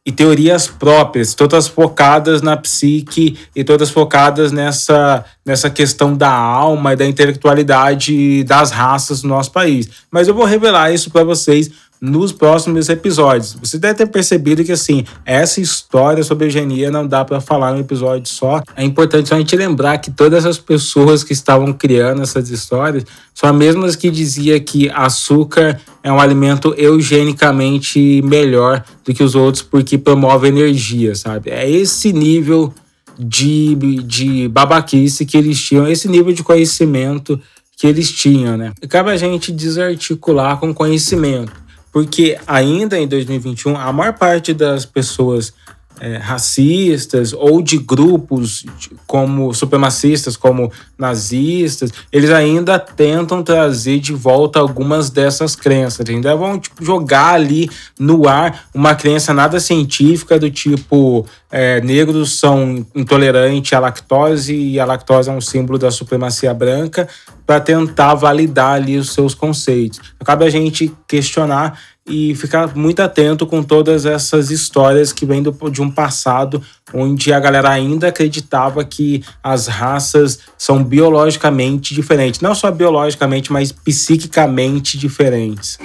e, 0.05 0.11
teorias 0.11 0.67
próprias, 0.67 1.33
todas 1.33 1.67
focadas 1.67 2.41
na 2.41 2.57
psique 2.57 3.37
e 3.55 3.63
todas 3.63 3.89
focadas 3.89 4.51
nessa, 4.51 5.23
nessa 5.45 5.69
questão 5.69 6.15
da 6.15 6.31
alma 6.31 6.93
e 6.93 6.95
da 6.95 7.05
intelectualidade 7.05 8.43
das 8.43 8.71
raças 8.71 9.23
no 9.23 9.29
nosso 9.29 9.51
país. 9.51 9.89
Mas 10.11 10.27
eu 10.27 10.33
vou 10.33 10.45
revelar 10.45 10.91
isso 10.91 11.09
para 11.09 11.23
vocês 11.23 11.71
nos 12.03 12.33
próximos 12.33 12.89
episódios. 12.89 13.55
Você 13.63 13.79
deve 13.79 13.93
ter 13.93 14.07
percebido 14.07 14.61
que 14.61 14.73
assim, 14.73 15.05
essa 15.25 15.61
história 15.61 16.21
sobre 16.21 16.47
eugenia 16.47 16.91
não 16.91 17.07
dá 17.07 17.23
para 17.23 17.39
falar 17.39 17.71
num 17.71 17.79
episódio 17.79 18.27
só. 18.27 18.61
É 18.75 18.83
importante 18.83 19.33
a 19.33 19.37
gente 19.37 19.55
lembrar 19.55 19.97
que 19.99 20.11
todas 20.11 20.45
as 20.45 20.57
pessoas 20.57 21.23
que 21.23 21.31
estavam 21.31 21.71
criando 21.71 22.21
essas 22.21 22.49
histórias 22.49 23.05
são 23.33 23.49
as 23.49 23.55
mesmas 23.55 23.95
que 23.95 24.11
dizia 24.11 24.59
que 24.59 24.89
açúcar 24.89 25.79
é 26.03 26.11
um 26.11 26.19
alimento 26.19 26.75
eugenicamente 26.77 28.21
melhor 28.21 28.83
do 29.05 29.13
que 29.13 29.23
os 29.23 29.33
outros 29.33 29.63
porque 29.63 29.97
promove 29.97 30.49
energia, 30.49 31.15
sabe? 31.15 31.51
É 31.51 31.69
esse 31.69 32.11
nível 32.11 32.73
de, 33.17 33.75
de 34.03 34.49
babaquice 34.49 35.25
que 35.25 35.37
eles 35.37 35.57
tinham, 35.61 35.87
esse 35.87 36.09
nível 36.09 36.33
de 36.33 36.43
conhecimento 36.43 37.39
que 37.77 37.87
eles 37.87 38.11
tinham, 38.11 38.57
né? 38.57 38.73
E 38.81 38.87
cabe 38.87 39.11
a 39.11 39.17
gente 39.17 39.51
desarticular 39.51 40.57
com 40.57 40.73
conhecimento, 40.73 41.62
porque 41.93 42.37
ainda 42.47 42.99
em 42.99 43.07
2021 43.07 43.77
a 43.77 43.93
maior 43.93 44.13
parte 44.13 44.51
das 44.51 44.83
pessoas 44.83 45.53
é, 45.99 46.17
racistas 46.17 47.33
ou 47.33 47.61
de 47.61 47.77
grupos 47.77 48.65
como 49.05 49.53
supremacistas, 49.53 50.35
como 50.35 50.71
nazistas, 50.97 51.91
eles 52.11 52.29
ainda 52.29 52.79
tentam 52.79 53.43
trazer 53.43 53.99
de 53.99 54.13
volta 54.13 54.59
algumas 54.59 55.09
dessas 55.09 55.55
crenças. 55.55 56.09
Ainda 56.09 56.35
vão 56.35 56.59
tipo, 56.59 56.83
jogar 56.83 57.33
ali 57.33 57.69
no 57.99 58.27
ar 58.27 58.65
uma 58.73 58.95
crença 58.95 59.33
nada 59.33 59.59
científica 59.59 60.39
do 60.39 60.49
tipo 60.49 61.25
é, 61.51 61.79
negros 61.81 62.39
são 62.39 62.85
intolerantes 62.95 63.73
à 63.73 63.79
lactose 63.79 64.55
e 64.55 64.79
a 64.79 64.85
lactose 64.85 65.29
é 65.29 65.33
um 65.33 65.39
símbolo 65.39 65.77
da 65.77 65.91
supremacia 65.91 66.53
branca 66.53 67.07
para 67.45 67.59
tentar 67.59 68.15
validar 68.15 68.73
ali 68.73 68.97
os 68.97 69.13
seus 69.13 69.35
conceitos. 69.35 69.99
Acaba 70.19 70.45
a 70.45 70.49
gente 70.49 70.91
questionar 71.07 71.79
e 72.05 72.35
ficar 72.35 72.75
muito 72.75 73.01
atento 73.01 73.47
com 73.47 73.63
todas 73.63 74.05
essas 74.05 74.51
histórias 74.51 75.13
que 75.13 75.25
vêm 75.25 75.41
do, 75.41 75.51
de 75.69 75.81
um 75.81 75.89
passado 75.89 76.61
onde 76.93 77.31
a 77.31 77.39
galera 77.39 77.69
ainda 77.69 78.09
acreditava 78.09 78.83
que 78.83 79.23
as 79.41 79.67
raças 79.67 80.39
são 80.57 80.83
biologicamente 80.83 81.95
diferentes. 81.95 82.41
Não 82.41 82.53
só 82.53 82.69
biologicamente, 82.71 83.51
mas 83.51 83.71
psiquicamente 83.71 84.97
diferentes. 84.97 85.77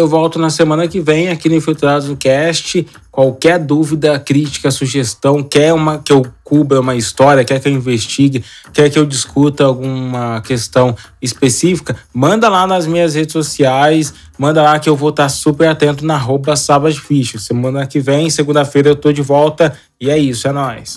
Eu 0.00 0.08
volto 0.08 0.38
na 0.38 0.48
semana 0.48 0.88
que 0.88 0.98
vem 0.98 1.28
aqui 1.28 1.46
no 1.46 1.56
Infiltrados 1.56 2.08
no 2.08 2.16
Cast. 2.16 2.86
Qualquer 3.10 3.58
dúvida, 3.58 4.18
crítica, 4.18 4.70
sugestão, 4.70 5.42
quer 5.42 5.74
uma 5.74 5.98
que 5.98 6.10
eu 6.10 6.24
cubra 6.42 6.80
uma 6.80 6.96
história, 6.96 7.44
quer 7.44 7.60
que 7.60 7.68
eu 7.68 7.72
investigue, 7.72 8.42
quer 8.72 8.88
que 8.88 8.98
eu 8.98 9.04
discuta 9.04 9.62
alguma 9.62 10.40
questão 10.40 10.96
específica, 11.20 11.94
manda 12.14 12.48
lá 12.48 12.66
nas 12.66 12.86
minhas 12.86 13.14
redes 13.14 13.34
sociais, 13.34 14.14
manda 14.38 14.62
lá 14.62 14.78
que 14.78 14.88
eu 14.88 14.96
vou 14.96 15.10
estar 15.10 15.28
super 15.28 15.68
atento 15.68 16.06
na 16.06 16.16
roupa 16.16 16.54
Fish. 16.94 17.34
Semana 17.38 17.86
que 17.86 18.00
vem, 18.00 18.30
segunda-feira, 18.30 18.88
eu 18.88 18.96
tô 18.96 19.12
de 19.12 19.20
volta 19.20 19.78
e 20.00 20.08
é 20.08 20.16
isso, 20.16 20.48
é 20.48 20.52
nóis. 20.52 20.96